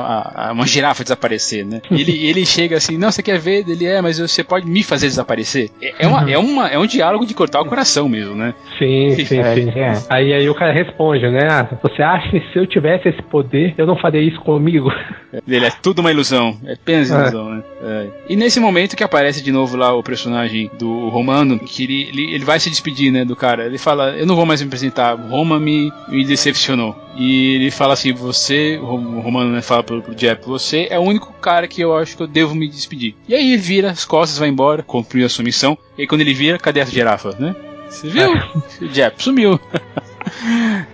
[0.50, 1.82] a- uma girafa desaparecer, né?
[1.92, 3.66] E ele, ele chega assim, não, você quer ver?
[3.68, 5.70] Ele é, mas você pode me fazer desaparecer?
[5.82, 8.54] É, é, uma, é, uma, é um diálogo de cortar o coração mesmo, né?
[8.78, 9.70] Sim, sim, É, sim.
[9.70, 9.94] é.
[10.10, 11.48] Aí, aí o cara responde, né?
[11.50, 14.90] Ah, você acha que se eu tivesse esse poder, eu não faria isso comigo?
[15.48, 16.58] Ele é tudo uma ilusão.
[16.66, 17.16] É apenas É.
[17.16, 17.64] ilusão, né?
[17.84, 18.08] É.
[18.30, 22.34] E nesse momento que aparece de novo lá o personagem do Romano, que ele, ele,
[22.36, 23.66] ele vai se despedir, né, do cara.
[23.66, 26.96] Ele fala, eu não vou mais me apresentar, Roma me, me decepcionou.
[27.18, 30.88] E ele fala assim, você, o Rom- o Romano né, fala pro, pro Jep, você
[30.90, 33.16] é o único cara que eu acho que eu devo me despedir.
[33.28, 35.78] E aí ele vira as costas, vai embora, cumpriu a sua missão.
[35.98, 37.56] E aí quando ele vira, cadê a girafa, né?
[37.90, 38.32] Você viu?
[38.82, 39.60] O Jep sumiu.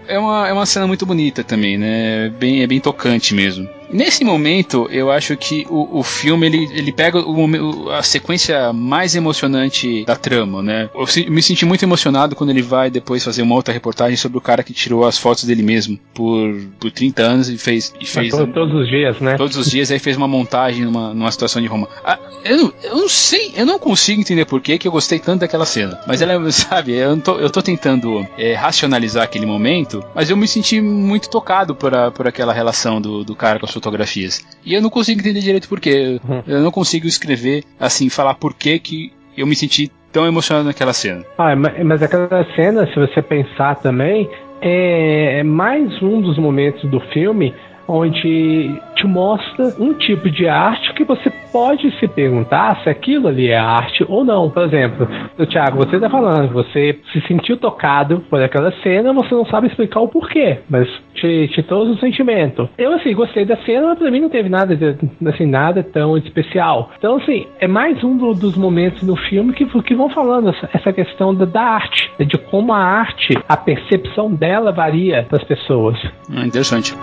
[0.08, 2.30] É uma, é uma cena muito bonita também, né?
[2.40, 3.68] Bem, é bem tocante mesmo.
[3.96, 9.16] Nesse momento, eu acho que o, o filme ele, ele pega o a sequência mais
[9.16, 10.90] emocionante da trama, né?
[10.94, 14.38] Eu se- me senti muito emocionado quando ele vai depois fazer uma outra reportagem sobre
[14.38, 17.94] o cara que tirou as fotos dele mesmo por, por 30 anos e fez.
[18.00, 19.36] E fez To- Todos os dias, né?
[19.38, 21.88] todos os dias, aí fez uma montagem numa, numa situação de Roma.
[22.04, 25.42] Ah, eu, eu não sei, eu não consigo entender por que que eu gostei tanto
[25.42, 26.00] daquela cena.
[26.08, 30.48] Mas ela, sabe, eu, tô, eu tô tentando é, racionalizar aquele momento, mas eu me
[30.48, 34.46] senti muito tocado por, a- por aquela relação do, do cara com as fotografias.
[34.66, 36.20] E eu não consigo entender direito por quê.
[36.28, 36.44] Uhum.
[36.46, 40.94] Eu não consigo escrever, assim, falar por que que eu me senti tão emocionado naquela
[40.94, 41.24] cena.
[41.38, 44.30] Ah, ma- mas aquela cena, se você pensar também,
[44.62, 47.54] é é mais um dos momentos do filme
[47.88, 53.50] onde te mostra um tipo de arte que você pode se perguntar se aquilo ali
[53.50, 54.50] é arte ou não.
[54.50, 55.08] Por exemplo,
[55.38, 59.68] o Thiago, você está falando, você se sentiu tocado por aquela cena, você não sabe
[59.68, 62.68] explicar o porquê, mas te, te trouxe um sentimento.
[62.78, 64.96] Eu, assim, gostei da cena, mas pra mim não teve nada, de,
[65.28, 66.92] assim, nada tão especial.
[66.98, 70.70] Então, assim, é mais um do- dos momentos no filme que, que vão falando essa,
[70.74, 75.98] essa questão da, da arte, de como a arte, a percepção dela varia das pessoas.
[76.36, 76.96] Ah, interessante.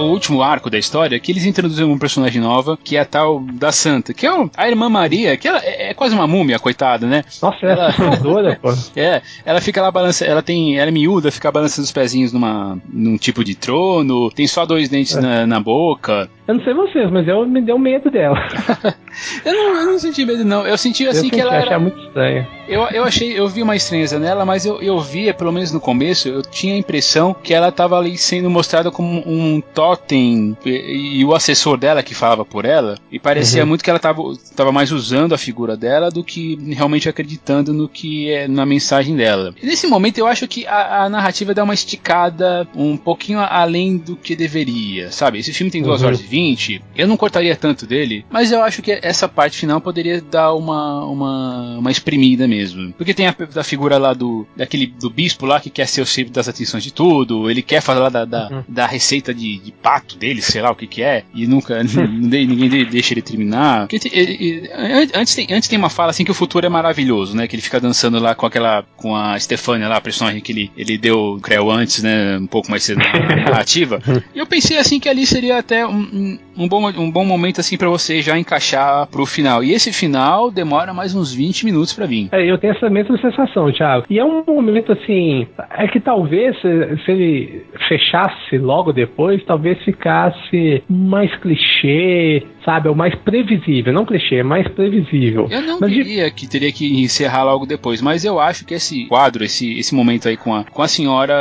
[0.00, 3.04] O último arco da história é que eles introduzem uma personagem nova, que é a
[3.04, 6.58] tal da Santa, que é a irmã Maria, que ela é, é quase uma múmia,
[6.58, 7.24] coitada, né?
[7.42, 8.70] Nossa, ela é Ela- assustadora, pô.
[8.96, 12.78] É, ela fica lá balançando, ela tem, ela é miúda, fica balançando os pezinhos numa,
[12.92, 16.28] num tipo de trono, tem só dois dentes na, na boca.
[16.48, 18.36] Eu não sei vocês, mas eu me deu medo dela.
[19.44, 21.68] Eu não, eu não senti medo não, eu senti eu assim senti, que ela achei
[21.68, 22.46] era, muito estranho.
[22.68, 25.80] eu, eu achei, eu vi uma estranheza nela, mas eu, eu via, pelo menos no
[25.80, 29.60] começo, eu tinha a impressão que ela estava ali sendo mostrada como um
[29.96, 33.68] totem e, e o assessor dela que falava por ela, e parecia Uhum.
[33.68, 34.22] muito que ela estava
[34.54, 39.16] tava mais usando a figura dela do que realmente acreditando no que é na mensagem
[39.16, 39.54] dela.
[39.62, 43.96] E nesse momento eu acho que a, a narrativa dá uma esticada um pouquinho além
[43.98, 45.38] do que deveria, sabe?
[45.38, 46.06] Esse filme tem 2 Uhum.
[46.06, 49.80] horas e 20, eu não cortaria tanto dele, mas eu acho que essa parte final
[49.80, 52.92] poderia dar uma, uma, uma espremida mesmo.
[52.94, 56.06] Porque tem a, a figura lá do daquele do bispo lá que quer ser o
[56.06, 58.64] centro das atenções de tudo, ele quer falar da, da, Uhum.
[58.68, 62.46] da receita de, de pato dele, sei lá o que que é, e nunca ninguém
[62.46, 63.88] ninguém de- deixa ele terminar.
[63.92, 64.70] Ele- ele-
[65.14, 67.46] antes, tem, antes tem uma fala assim que o futuro é maravilhoso, né?
[67.46, 70.70] Que ele fica dançando lá com aquela com a Stefania lá, a personagem que ele,
[70.76, 72.38] ele deu o Creu antes, né?
[72.38, 74.00] Um pouco mais cedo na narrativa.
[74.34, 77.60] E eu pensei assim que ali seria até um, um, um bom, um bom momento
[77.60, 79.62] assim para você já encaixar pro final.
[79.64, 82.28] E esse final demora mais uns 20 minutos para vir.
[82.32, 84.04] É, eu tenho essa mesma sensação, Thiago.
[84.10, 89.59] E é um momento assim, é que talvez se, se ele fechasse logo depois, talvez
[89.84, 92.88] ficasse mais clichê, sabe?
[92.88, 95.48] É o mais previsível, não clichê, é mais previsível.
[95.50, 98.74] Eu não Mas de- diria que teria que encerrar logo depois, mas eu acho que
[98.74, 101.34] esse quadro, esse, esse momento aí com a, com a senhora,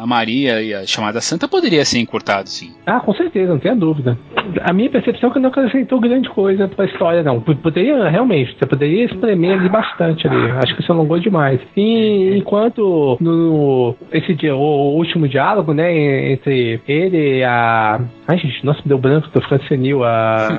[0.00, 2.70] a Maria e a chamada Santa poderia ser encurtado, sim.
[2.86, 4.18] Ah, com certeza, não tenha dúvida.
[4.62, 7.40] A minha percepção é que não acrescentou grande coisa pra história, não.
[7.40, 10.50] Poderia, realmente, você poderia espremer ali bastante ali.
[10.52, 11.60] Acho que se alongou demais.
[11.76, 18.00] E enquanto no esse dia, o último diálogo, né, entre ele e a.
[18.28, 20.04] Ai, gente, nossa, deu branco, tô ficando senil.
[20.04, 20.55] A.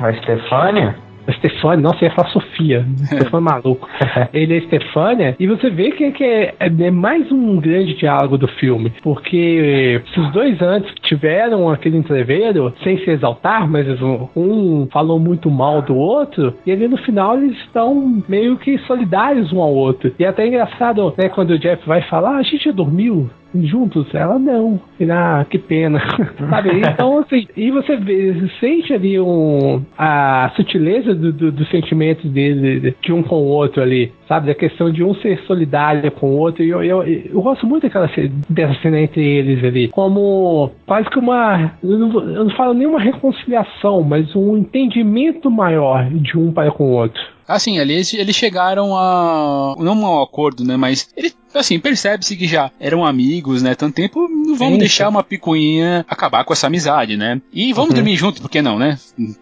[0.00, 1.08] A Stefania?
[1.28, 2.86] A Stefania, nossa, ia falar Sofia.
[3.04, 3.86] Stefania maluco.
[4.32, 8.48] Ele é Stefania, e você vê que, que é, é mais um grande diálogo do
[8.48, 8.90] filme.
[9.02, 15.18] Porque se os dois antes tiveram aquele entreveiro, sem se exaltar, mas um, um falou
[15.18, 19.74] muito mal do outro, e ali no final eles estão meio que solidários um ao
[19.74, 20.10] outro.
[20.18, 23.28] E é até engraçado, né, quando o Jeff vai falar, "Ah, a gente já dormiu
[23.54, 24.06] juntos?
[24.14, 24.80] Ela não.
[25.00, 26.00] Ele, Ah, que pena.
[26.50, 26.70] Sabe?
[26.80, 32.94] Então, assim, e você vê, sente ali um, a sutileza do- do- dos sentimentos dele,
[33.02, 34.46] de um com o outro ali, sabe?
[34.48, 36.62] Da questão de um ser solidário com o outro.
[36.62, 38.08] E eu, eu, eu gosto muito daquela,
[38.48, 39.88] dessa cena entre eles ali.
[39.88, 41.72] Como quase que uma.
[41.82, 46.70] Eu não, eu não falo nem uma reconciliação, mas um entendimento maior de um para
[46.70, 47.20] com o outro.
[47.48, 49.74] Assim, ali eles, eles chegaram a.
[49.78, 50.76] não a um acordo, né?
[50.76, 53.74] Mas ele, assim, percebe-se que já eram amigos, né?
[53.74, 57.40] Tanto tempo, não vamos Sim, deixar uma picuinha acabar com essa amizade, né?
[57.52, 57.96] E vamos Uhum.
[57.96, 58.98] dormir junto, por que não, né?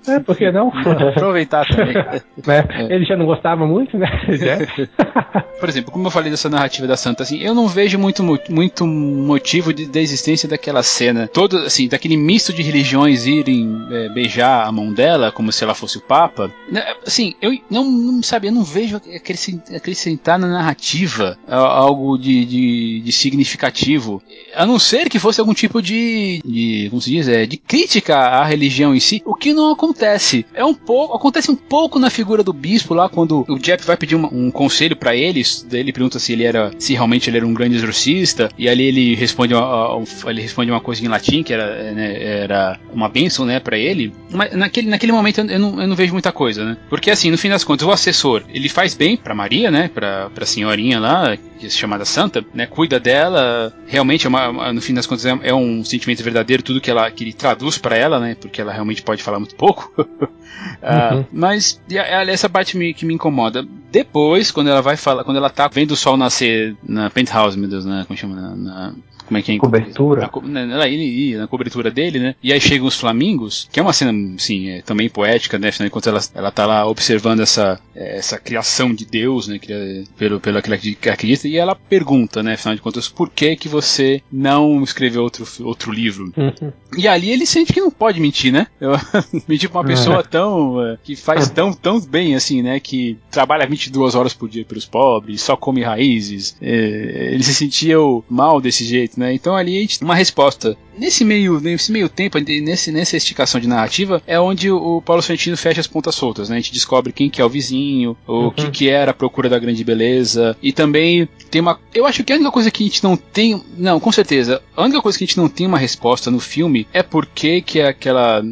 [0.06, 0.68] É, por que não?
[1.10, 1.94] Aproveitar também.
[2.46, 2.64] né?
[2.90, 4.08] Ele já não gostava muito, né?
[4.28, 4.88] Jeff?
[5.58, 8.86] Por exemplo, como eu falei dessa narrativa da Santa, assim, eu não vejo muito, muito
[8.86, 11.26] motivo de, da existência daquela cena.
[11.32, 15.74] Todo, assim, daquele misto de religiões irem é, beijar a mão dela, como se ela
[15.74, 16.52] fosse o Papa.
[16.70, 22.44] Né, Assim, eu não, não sabe, eu não vejo acrescen- acrescentar na narrativa algo de,
[22.44, 24.22] de, de significativo.
[24.54, 28.16] A não ser que fosse algum tipo de, de como se diz, é, de crítica
[28.16, 30.44] à religião em si, o que não acontece.
[30.54, 33.96] É um pouco, acontece um pouco na figura do bispo lá quando o Jeff vai
[33.96, 37.46] pedir uma- um conselho pra eles, ele pergunta se ele era, se realmente ele era
[37.46, 41.52] um grande exorcista, e ali ele responde, uma, ele responde uma coisa em latim que
[41.52, 44.12] era, né, era uma bênção, né, para ele.
[44.30, 46.76] Mas naquele, naquele momento eu não, eu não vejo muita coisa, né?
[46.88, 50.28] Porque assim, no fim das contas, o assessor ele faz bem pra Maria, né, pra,
[50.30, 54.92] pra senhorinha lá, que é chamada Santa, né, cuida dela, realmente é uma, no fim
[54.94, 58.18] das contas é, é um sentimento verdadeiro tudo que ela que ele traduz pra ela,
[58.20, 59.92] né, porque ela realmente pode falar muito pouco.
[60.82, 61.24] Ah, Uhum.
[61.32, 63.64] Mas a- essa parte me, que me incomoda.
[63.90, 67.68] Depois, quando ela vai falar, quando ela tá vendo o sol nascer na penthouse, meu
[67.68, 68.04] Deus, né?
[68.06, 68.34] Como chama?
[68.36, 68.94] Na, na-
[69.26, 69.58] como é que é?
[69.58, 70.30] Cobertura?
[70.44, 72.34] Na, na, na- cobertura dele, né?
[72.42, 75.68] E aí chegam os flamingos, que é uma cena, sim, é, também poética, né?
[75.68, 79.58] Afinal de contas, ela, ela tá lá observando essa, é, essa criação de Deus, né?
[79.58, 82.54] cria- Pelo, pelo aquilo que acredita, e ela pergunta, né?
[82.54, 86.32] Afinal de contas, por que que você não escreveu outro, outro livro?
[86.36, 86.72] Uhum.
[86.96, 88.66] E ali ele sente que não pode mentir, né?
[88.80, 88.92] Eu,
[89.48, 90.80] mentir pra uma pessoa tão.
[90.86, 92.80] eh, que faz tão, tão bem assim, né?
[92.80, 96.56] Que trabalha 22 horas por dia pelos pobres, só come raízes.
[96.60, 97.96] eh, ele se sentia
[98.28, 99.32] mal desse jeito, né?
[99.34, 100.76] Então ali a gente tem uma resposta.
[100.98, 105.54] Nesse meio, nesse meio tempo, nesse, nessa esticação de narrativa, é onde o Paulo Sorrentino
[105.54, 106.56] fecha as pontas soltas, né?
[106.56, 109.58] A gente descobre quem que é o vizinho, o que, que era a procura da
[109.58, 110.56] grande beleza.
[110.62, 111.78] E também tem uma.
[111.94, 113.62] Eu acho que a única coisa que a gente não tem.
[113.76, 114.62] Não, com certeza.
[114.74, 117.60] A única coisa que a gente não tem uma resposta no filme é por que,
[117.60, 118.42] que aquela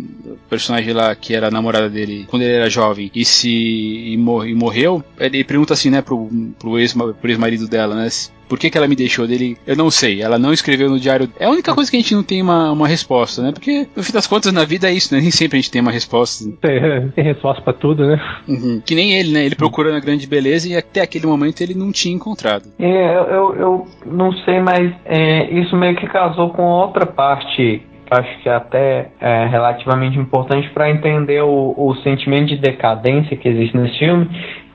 [0.50, 4.46] personagem lá que era a namorada dele quando ele era jovem e se e, mor-
[4.46, 5.02] e morreu.
[5.18, 6.94] Ele pergunta assim, né, pro, pro ex-
[7.24, 8.08] ex-marido dela, né?
[8.48, 9.56] Por que, que ela me deixou dele?
[9.66, 10.22] Eu não sei.
[10.22, 11.28] Ela não escreveu no diário.
[11.38, 13.52] É a única coisa que a gente não tem uma, uma resposta, né?
[13.52, 15.20] Porque, no fim das contas, na vida é isso, né?
[15.20, 16.44] Nem sempre a gente tem uma resposta.
[16.60, 18.20] Tem, tem resposta pra tudo, né?
[18.48, 18.82] Uhum.
[18.84, 19.44] Que nem ele, né?
[19.44, 22.64] Ele procurando a grande beleza e até aquele momento ele não tinha encontrado.
[22.78, 27.82] É, eu, eu, não sei, mas é, isso meio que casou com outra parte.
[28.10, 33.76] Acho que até é relativamente importante para entender o, o sentimento de decadência que existe
[33.76, 34.28] nesse filme,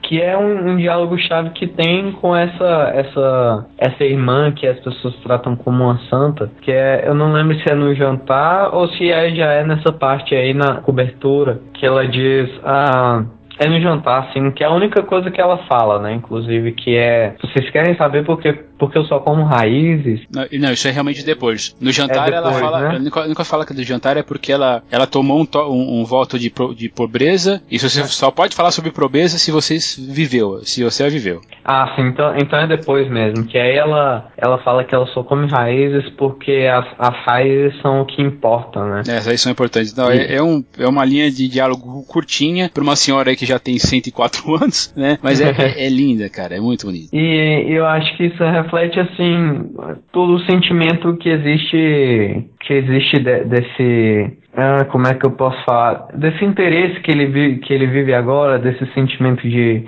[0.09, 5.15] que é um, um diálogo-chave que tem com essa, essa, essa irmã que as pessoas
[5.17, 9.11] tratam como uma santa, que é, eu não lembro se é no jantar ou se
[9.11, 13.23] é, já é nessa parte aí na cobertura, que ela diz, ah,
[13.59, 16.13] é no jantar, assim, que é a única coisa que ela fala, né?
[16.13, 17.35] Inclusive, que é.
[17.41, 20.21] Vocês querem saber porque, porque eu só como raízes?
[20.33, 21.75] Não, não, isso é realmente depois.
[21.79, 22.79] No jantar É ela depois, fala.
[22.79, 22.89] né?
[22.95, 25.99] Ela nunca, nunca fala que do jantar é porque ela, ela tomou um, to- um,
[26.01, 27.61] um voto de, pro- de pobreza.
[27.69, 29.77] E você só pode falar sobre pobreza se você
[30.11, 30.61] viveu.
[30.63, 31.41] Se você a viveu.
[31.63, 33.45] Ah, sim, então, então é depois mesmo.
[33.45, 38.01] Que aí ela, ela fala que ela só come raízes porque as, as raízes são
[38.01, 39.01] o que importam, né?
[39.07, 39.93] É, Essas aí são importantes.
[39.95, 43.45] Não, é, é um, é uma linha de diálogo curtinha pra uma senhora aí que
[43.45, 45.17] já tem 104 anos, né?
[45.21, 46.55] Mas é, é, é linda, cara.
[46.55, 47.09] É muito bonita.
[47.15, 49.71] E eu acho que isso reflete assim
[50.11, 55.63] todo o sentimento que existe que existe de- desse ah, como é que eu posso
[55.63, 56.07] falar?
[56.15, 59.83] Desse interesse que ele, vive, que ele vive agora, desse sentimento de,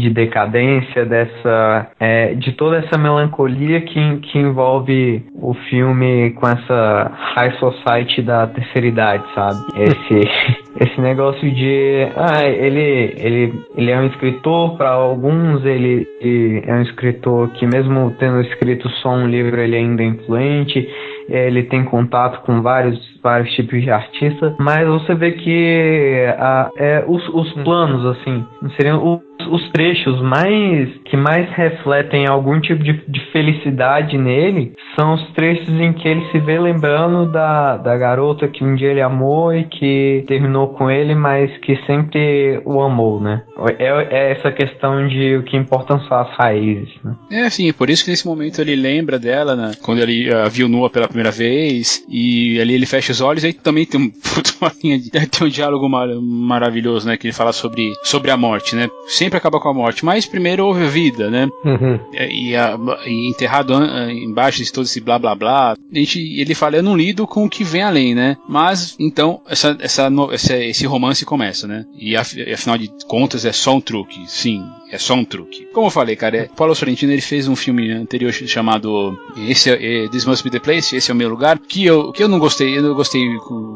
[0.00, 7.10] de decadência, dessa, é, de toda essa melancolia que, que envolve o filme com essa
[7.36, 9.60] high society da terceira idade, sabe?
[9.76, 10.30] Esse,
[10.80, 16.74] esse negócio de, ah, ele, ele, ele é um escritor, para alguns ele, ele é
[16.74, 20.88] um escritor que mesmo tendo escrito só um livro, ele ainda é influente,
[21.28, 27.04] ele tem contato com vários, vários tipos de artistas, mas você vê que a, é,
[27.06, 28.44] os, os planos, assim,
[28.76, 35.14] seriam os, os trechos mais que mais refletem algum tipo de, de felicidade nele são
[35.14, 39.00] os trechos em que ele se vê lembrando da, da garota que um dia ele
[39.00, 43.42] amou e que terminou com ele, mas que sempre o amou, né?
[43.78, 47.14] É, é essa questão de o que importam são as raízes, né?
[47.30, 49.72] É, sim, por isso que nesse momento ele lembra dela, né?
[49.82, 53.52] Quando ele a viu nua pela primeira vez, e ali ele fecha os olhos, aí
[53.52, 54.10] também tem um,
[54.60, 57.16] uma linha de, tem um diálogo mar, maravilhoso, né?
[57.16, 58.88] Que ele fala sobre, sobre a morte, né?
[59.06, 61.48] Sempre acaba com a morte, mas primeiro houve vida, né?
[61.64, 61.98] Uhum.
[62.12, 63.74] E, a, e enterrado
[64.10, 67.44] embaixo de todo esse blá blá blá, a gente, ele fala, eu não lido com
[67.44, 68.36] o que vem além, né?
[68.48, 71.84] Mas, então, essa, essa, essa esse romance começa, né?
[71.98, 75.66] E afinal de contas é só um truque, sim, é só um truque.
[75.72, 80.04] Como eu falei, cara, é, Paulo Sorrentino ele fez um filme anterior chamado esse é,
[80.04, 82.28] é, This Must Be the Place, esse é o meu lugar, que eu, que eu
[82.28, 83.22] não gostei, eu não gostei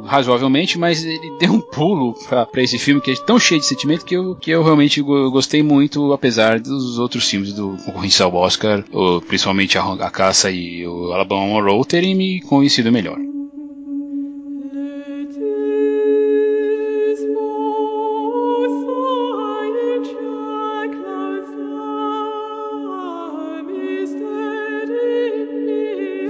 [0.06, 3.66] razoavelmente, mas ele deu um pulo pra, pra esse filme que é tão cheio de
[3.66, 8.34] sentimento que eu, que eu realmente gostei muito, apesar dos outros filmes do concorrência ao
[8.34, 13.18] Oscar, ou, principalmente a, a Caça e o Alabama Road terem me conhecido melhor.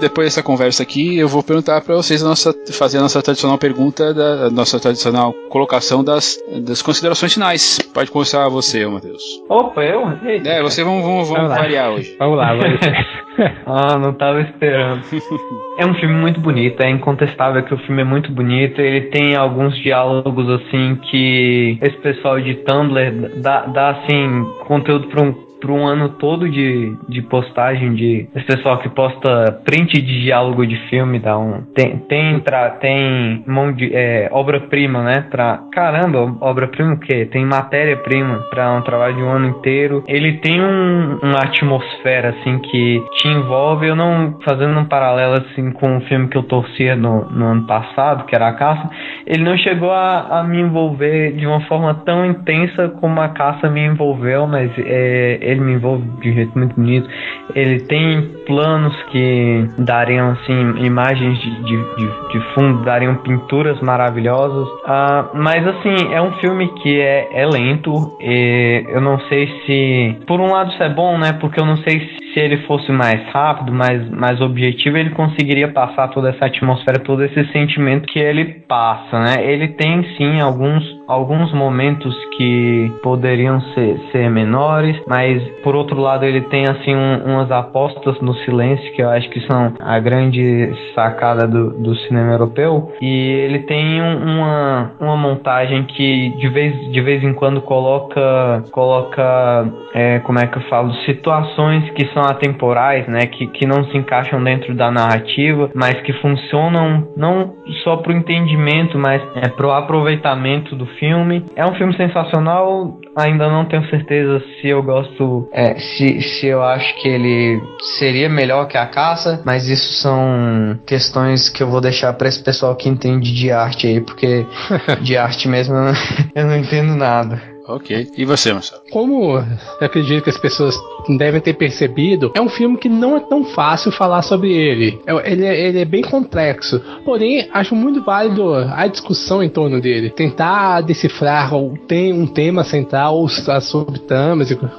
[0.01, 3.59] Depois dessa conversa aqui, eu vou perguntar para vocês a nossa, fazer a nossa tradicional
[3.59, 7.78] pergunta, da a nossa tradicional colocação das, das considerações finais.
[7.92, 9.22] Pode começar você, Matheus.
[9.49, 10.03] Opa, eu?
[10.24, 10.49] Eita.
[10.49, 12.16] É, você vamos, vamos, vamos, variar hoje.
[12.18, 12.80] Vamos lá, vamos
[13.66, 15.03] ah, não tava esperando.
[15.78, 18.80] é um filme muito bonito, é incontestável que o filme é muito bonito.
[18.80, 25.22] Ele tem alguns diálogos assim que esse pessoal de Tumblr dá, dá assim conteúdo para
[25.22, 30.22] um para um ano todo de, de postagem de esse pessoal que posta print de
[30.22, 35.62] diálogo de filme dá um tem tem pra, tem mão de é, obra-prima né para
[35.72, 37.26] caramba obra-prima o quê?
[37.26, 40.04] Tem matéria-prima para um trabalho de um ano inteiro.
[40.06, 43.86] Ele tem um, uma atmosfera assim que te envolve.
[43.86, 47.66] Eu não fazendo um paralelo assim com o filme que eu torcia no, no ano
[47.66, 48.90] passado que era a caça
[49.26, 53.68] ele não chegou a, a me envolver de uma forma tão intensa como a caça
[53.68, 57.09] me envolveu mas é, ele me envolve de um jeito muito bonito.
[57.55, 64.68] Ele tem planos que dariam assim imagens de, de, de, de fundo, dariam pinturas maravilhosas.
[64.68, 68.16] Uh, mas assim é um filme que é, é lento.
[68.20, 71.32] E eu não sei se por um lado isso é bom, né?
[71.40, 75.68] Porque eu não sei se se ele fosse mais rápido, mais, mais objetivo, ele conseguiria
[75.68, 79.45] passar toda essa atmosfera, todo esse sentimento que ele passa, né?
[79.45, 86.24] Ele tem sim alguns, alguns momentos que poderiam ser, ser menores, mas por outro lado
[86.24, 90.72] ele tem assim um, umas apostas no silêncio que eu acho que são a grande
[90.95, 96.93] sacada do, do cinema europeu e ele tem um, uma, uma montagem que de vez,
[96.93, 102.23] de vez em quando coloca coloca é, como é que eu falo situações que são
[102.24, 107.96] atemporais, né, que, que não se encaixam dentro da narrativa, mas que funcionam não só
[107.96, 111.44] para o entendimento, mas é, para o aproveitamento do filme.
[111.56, 116.62] É um filme sensacional, ainda não tenho certeza se eu gosto, é, se, se eu
[116.62, 117.60] acho que ele
[117.98, 122.42] seria melhor que a caça, mas isso são questões que eu vou deixar para esse
[122.42, 124.46] pessoal que entende de arte aí, porque
[125.02, 125.74] de arte mesmo
[126.34, 127.53] eu não entendo nada.
[127.66, 128.08] Ok.
[128.16, 128.82] E você, Marcelo?
[128.90, 130.76] Como eu acredito que as pessoas
[131.08, 135.00] devem ter percebido, é um filme que não é tão fácil falar sobre ele.
[135.06, 136.80] É, ele é, ele é bem complexo.
[137.04, 140.10] Porém, acho muito válido a discussão em torno dele.
[140.10, 141.52] Tentar decifrar
[141.86, 143.72] tem um tema central ou as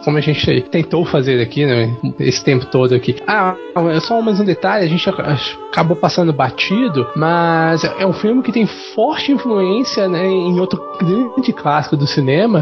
[0.04, 1.96] como a gente tentou fazer aqui, né?
[2.20, 3.16] Esse tempo todo aqui.
[3.28, 3.56] Ah,
[4.02, 8.66] só mais um detalhe, a gente acabou passando batido, mas é um filme que tem
[8.66, 12.62] forte influência né, em outro grande clássico do cinema,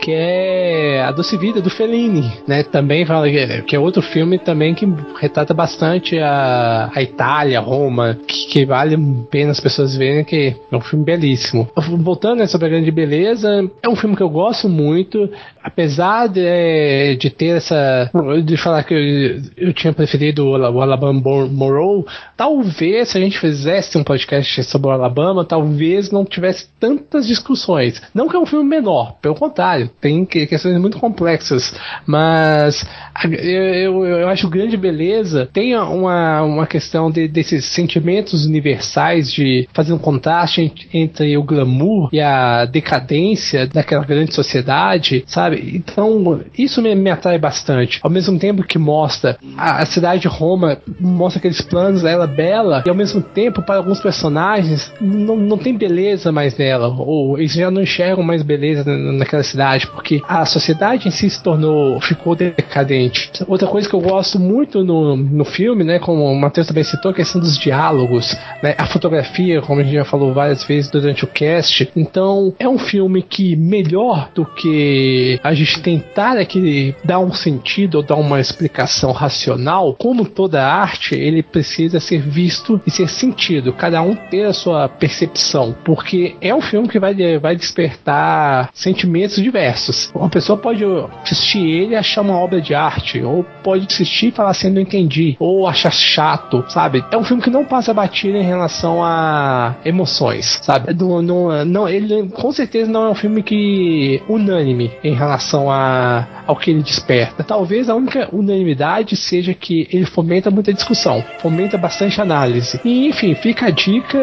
[0.00, 2.62] que é A Doce Vida, do Fellini, né?
[2.62, 4.86] Também fala que, que é outro filme também que
[5.20, 10.56] retrata bastante a, a Itália, Roma, que, que vale a pena as pessoas verem que
[10.70, 11.68] é um filme belíssimo.
[11.76, 15.28] Voltando né, sobre a grande beleza, é um filme que eu gosto muito,
[15.62, 18.10] apesar de, de ter essa.
[18.44, 23.98] de falar que eu, eu tinha preferido o, Alabama Morrow, talvez se a gente fizesse
[23.98, 28.00] um podcast sobre o Alabama, talvez não tivesse tantas discussões.
[28.14, 31.74] Não que é um filme menor, pelo contrário, tem questões muito complexas,
[32.06, 32.84] mas
[33.24, 39.68] eu, eu, eu acho grande beleza tem uma, uma questão de, desses sentimentos universais de
[39.72, 45.72] fazer um contraste entre o glamour e a decadência daquela grande sociedade, sabe?
[45.74, 48.00] Então, isso me, me atrai bastante.
[48.02, 52.82] Ao mesmo tempo que mostra a, a cidade de Roma, mostra aqueles planos dela bela,
[52.86, 57.52] e ao mesmo tempo, para alguns personagens, não, não tem beleza mais nela, ou eles
[57.52, 62.34] já não enxergam mais beleza naquela cidade, porque a sociedade em si se tornou, ficou
[62.34, 63.30] decadente.
[63.46, 67.10] Outra coisa que eu gosto muito no, no filme, né, como o Matheus também citou,
[67.10, 71.24] a questão dos diálogos, né, a fotografia, como a gente já falou várias vezes durante
[71.24, 71.90] o cast.
[71.96, 77.96] Então, é um filme que, melhor do que a gente tentar aqui dar um sentido
[77.96, 83.72] ou dar uma explicação racional, como toda arte, ele precisa ser visto e ser sentido,
[83.72, 89.36] cada um ter a sua percepção, porque é um filme que vai, vai despertar sentimentos
[89.36, 89.69] diversos.
[90.14, 90.84] Uma pessoa pode
[91.22, 94.80] assistir ele e achar uma obra de arte, ou pode assistir e falar assim, não
[94.80, 97.04] entendi, ou achar chato, sabe?
[97.10, 100.92] É um filme que não passa batida em relação a emoções, sabe?
[100.94, 106.26] Não, não, não, ele com certeza não é um filme que unânime em relação a,
[106.46, 107.44] ao que ele desperta.
[107.44, 112.80] Talvez a única unanimidade seja que ele fomenta muita discussão, fomenta bastante análise.
[112.84, 114.18] E enfim, fica a dica.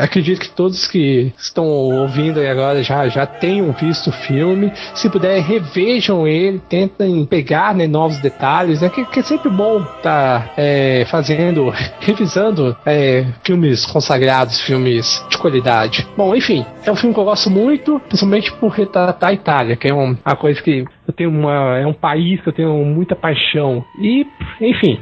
[0.00, 4.67] Acredito que todos que estão ouvindo aí agora já, já tenham visto o filme.
[4.94, 8.82] Se puder, revejam ele, tentem pegar né, novos detalhes.
[8.82, 15.24] É que, que é sempre bom estar tá, é, fazendo, revisando é, filmes consagrados, filmes
[15.30, 16.06] de qualidade.
[16.16, 19.88] Bom, enfim, é um filme que eu gosto muito, principalmente por retratar a Itália, que
[19.88, 21.78] é uma coisa que eu tenho uma.
[21.78, 23.84] É um país que eu tenho muita paixão.
[23.98, 24.26] E,
[24.60, 24.98] enfim,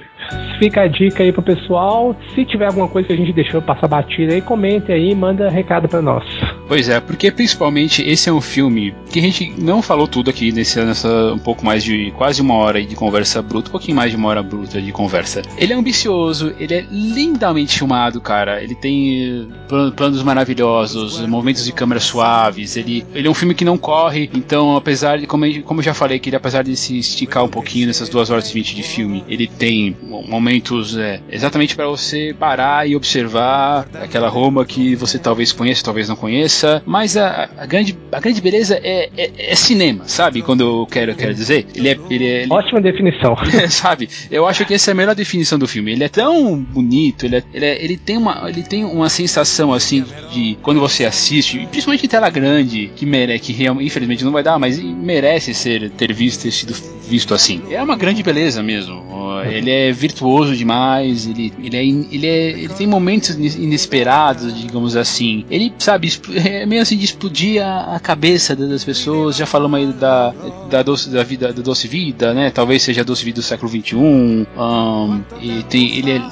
[0.59, 2.17] Fica a dica aí pro pessoal.
[2.35, 5.87] Se tiver alguma coisa que a gente deixou passar batida aí, comente aí, manda recado
[5.87, 6.25] para nós.
[6.67, 10.51] Pois é, porque principalmente esse é um filme que a gente não falou tudo aqui
[10.51, 14.11] nesse, nessa um pouco mais de quase uma hora de conversa bruta, um pouquinho mais
[14.11, 15.43] de uma hora bruta de conversa.
[15.59, 18.63] Ele é ambicioso, ele é lindamente filmado, cara.
[18.63, 19.49] Ele tem
[19.95, 22.77] planos maravilhosos, movimentos de câmera suaves.
[22.77, 26.19] Ele, ele é um filme que não corre, então apesar de, como, como já falei,
[26.19, 29.25] que ele apesar de se esticar um pouquinho nessas duas horas e vinte de filme,
[29.29, 35.53] ele tem momentos é, exatamente para você parar e observar aquela Roma que você talvez
[35.53, 40.05] conheça, talvez não conheça, mas a, a grande, a grande beleza é, é, é, cinema,
[40.07, 40.43] sabe?
[40.43, 43.37] Quando eu quero, quero dizer, ele é, ele é ele, ótima definição,
[43.69, 44.09] sabe?
[44.31, 45.93] Eu acho que essa é a melhor definição do filme.
[45.93, 49.73] Ele é tão bonito, ele, é, ele, é, ele tem uma, ele tem uma sensação
[49.73, 54.33] assim de quando você assiste, principalmente em tela grande, que merece, que realmente, infelizmente não
[54.33, 56.75] vai dar, mas merece ser ter visto, ter sido
[57.09, 57.63] visto assim.
[57.71, 59.05] É uma grande beleza mesmo.
[59.45, 65.45] Ele é virtuoso demais, ele, ele, é, ele, é, ele tem momentos inesperados, digamos assim.
[65.51, 69.37] Ele, sabe, é meio assim de explodir a, a cabeça das pessoas.
[69.37, 70.35] Já falamos aí da,
[70.71, 72.51] da, doce, da vida, da doce vida, né?
[72.51, 73.97] Talvez seja a doce vida do século XXI.
[73.97, 76.23] Um, e tem, ele é,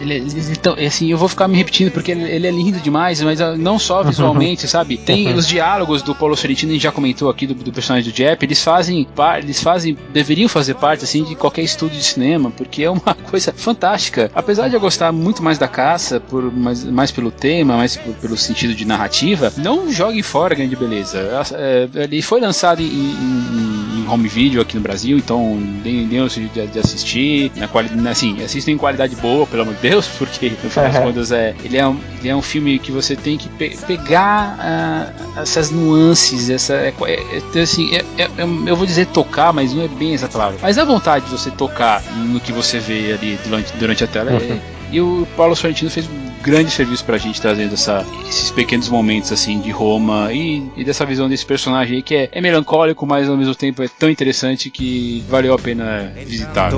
[0.00, 3.20] ele é, então, assim, eu vou ficar me repetindo porque ele, ele é lindo demais,
[3.22, 4.96] mas ah, não só visualmente, sabe?
[4.96, 8.14] Tem os diálogos do Paulo Sorrentino, a gente já comentou aqui do, do personagem do
[8.14, 8.93] Jeff, eles fazem,
[9.38, 13.52] eles fazem, deveriam fazer parte, assim, de qualquer estúdio de cinema, porque é uma coisa
[13.52, 14.30] fantástica.
[14.34, 18.14] Apesar de eu gostar muito mais da caça, por, mais, mais pelo tema, mais por,
[18.14, 21.18] pelo sentido de narrativa, não jogue fora grande beleza.
[21.52, 26.48] É, ele foi lançado em, em, em, home video aqui no Brasil, então deem de,
[26.48, 27.52] de assistir.
[27.56, 31.02] Na qualidade, assim, assistem em qualidade boa, pelo amor de Deus, porque no final das
[31.02, 34.56] contas é, ele, é um, ele é um filme que você tem que pe pegar
[34.58, 36.74] uh, essas nuances, essa.
[36.74, 38.28] É, é, assim, é, é,
[38.66, 40.58] eu vou dizer tocar, mas não é bem essa palavra.
[40.62, 44.32] Mas a vontade de você tocar no que você vê ali durante, durante a tela.
[44.32, 44.60] Uhum.
[44.90, 46.08] e o Paulo Sorrentino fez
[46.44, 51.06] grande serviço pra gente, trazendo essa, esses pequenos momentos assim de Roma e, e dessa
[51.06, 54.68] visão desse personagem aí que é, é, melancólico, mas ao mesmo tempo é tão interessante
[54.70, 56.70] que valeu a pena visitar.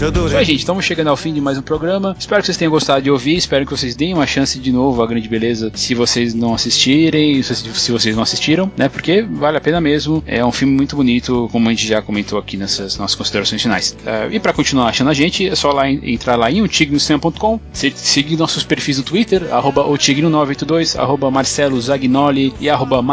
[0.00, 0.60] Isso aí, gente.
[0.60, 2.16] Estamos chegando ao fim de mais um programa.
[2.18, 3.36] Espero que vocês tenham gostado de ouvir.
[3.36, 7.42] Espero que vocês deem uma chance de novo à Grande Beleza se vocês não assistirem,
[7.42, 8.88] se, vocês não assistiram, né?
[8.88, 10.24] Porque vale a pena mesmo.
[10.26, 13.94] É um filme muito bonito, como a gente já comentou aqui nessas nossas considerações finais.
[14.00, 18.38] Uh, e para continuar achando a gente, é só lá entrar lá em otignocinema.com, seguir
[18.38, 23.04] nossos perfis no Twitter, arroba otigno982, arroba Marcelo Zagnoli e arroba.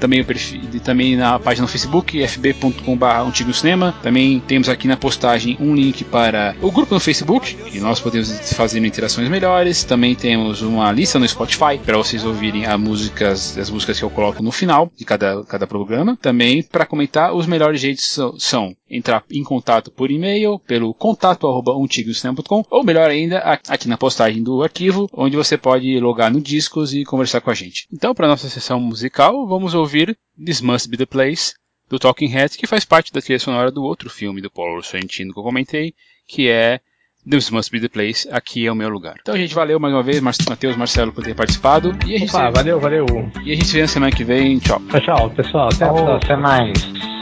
[0.00, 3.94] Também, o perfil, também na página no Facebook, fb.com.br Cinema.
[4.02, 8.52] Também temos aqui na postagem um link para o grupo no Facebook, e nós podemos
[8.52, 9.84] fazer interações melhores.
[9.84, 14.10] Também temos uma lista no Spotify para vocês ouvirem as músicas, as músicas que eu
[14.10, 16.16] coloco no final de cada, cada programa.
[16.20, 21.46] Também para comentar, os melhores jeitos são, são entrar em contato por e-mail, pelo contato
[21.46, 21.72] arroba
[22.70, 27.04] ou melhor ainda, aqui na postagem do arquivo, onde você pode logar no Discos e
[27.04, 27.86] conversar com a gente.
[27.92, 31.54] Então, para nossa sessão musical, vamos ouvir This Must Be the Place,
[31.88, 35.32] do Talking Heads, que faz parte da trilha sonora do outro filme do Paulo Sorrentino
[35.32, 35.94] que eu comentei,
[36.26, 36.80] que é
[37.28, 39.16] This Must Be The Place, aqui é o meu lugar.
[39.20, 41.96] Então, gente, valeu mais uma vez, Matheus, Marcelo, por ter participado.
[42.06, 42.52] E a gente Opa, se...
[42.52, 43.06] valeu, valeu.
[43.44, 44.58] E a gente se vê na semana que vem.
[44.58, 44.80] Tchau.
[44.88, 45.68] Tchau, tchau pessoal.
[45.68, 47.17] Até, até mais.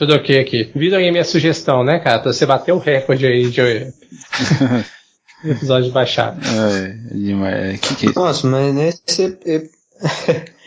[0.00, 0.70] Tudo ok aqui.
[0.74, 2.20] Viram aí minha sugestão, né, cara?
[2.20, 3.60] Pra você bater o recorde aí de
[5.44, 6.40] episódio baixado.
[6.46, 7.80] É, demais.
[7.80, 8.18] Que que é isso?
[8.18, 9.38] Nossa, mas nesse.
[9.44, 9.70] ep-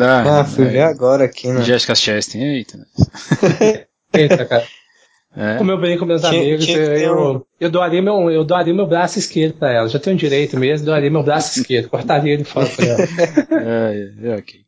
[0.00, 1.62] Ah, Ah, fui ver agora aqui, né?
[1.62, 2.78] Jessica Chastain, eita.
[4.14, 4.64] Eita, cara.
[5.36, 5.58] É.
[5.58, 8.74] Como eu brinco com meus Tinha- amigos, que eu, um- eu, doaria meu, eu doaria
[8.74, 9.88] meu braço esquerdo pra ela.
[9.88, 11.88] Já tenho direito mesmo, doaria meu braço esquerdo.
[11.88, 13.00] Cortaria ele fora pra ela.
[13.52, 14.60] É, é, ok.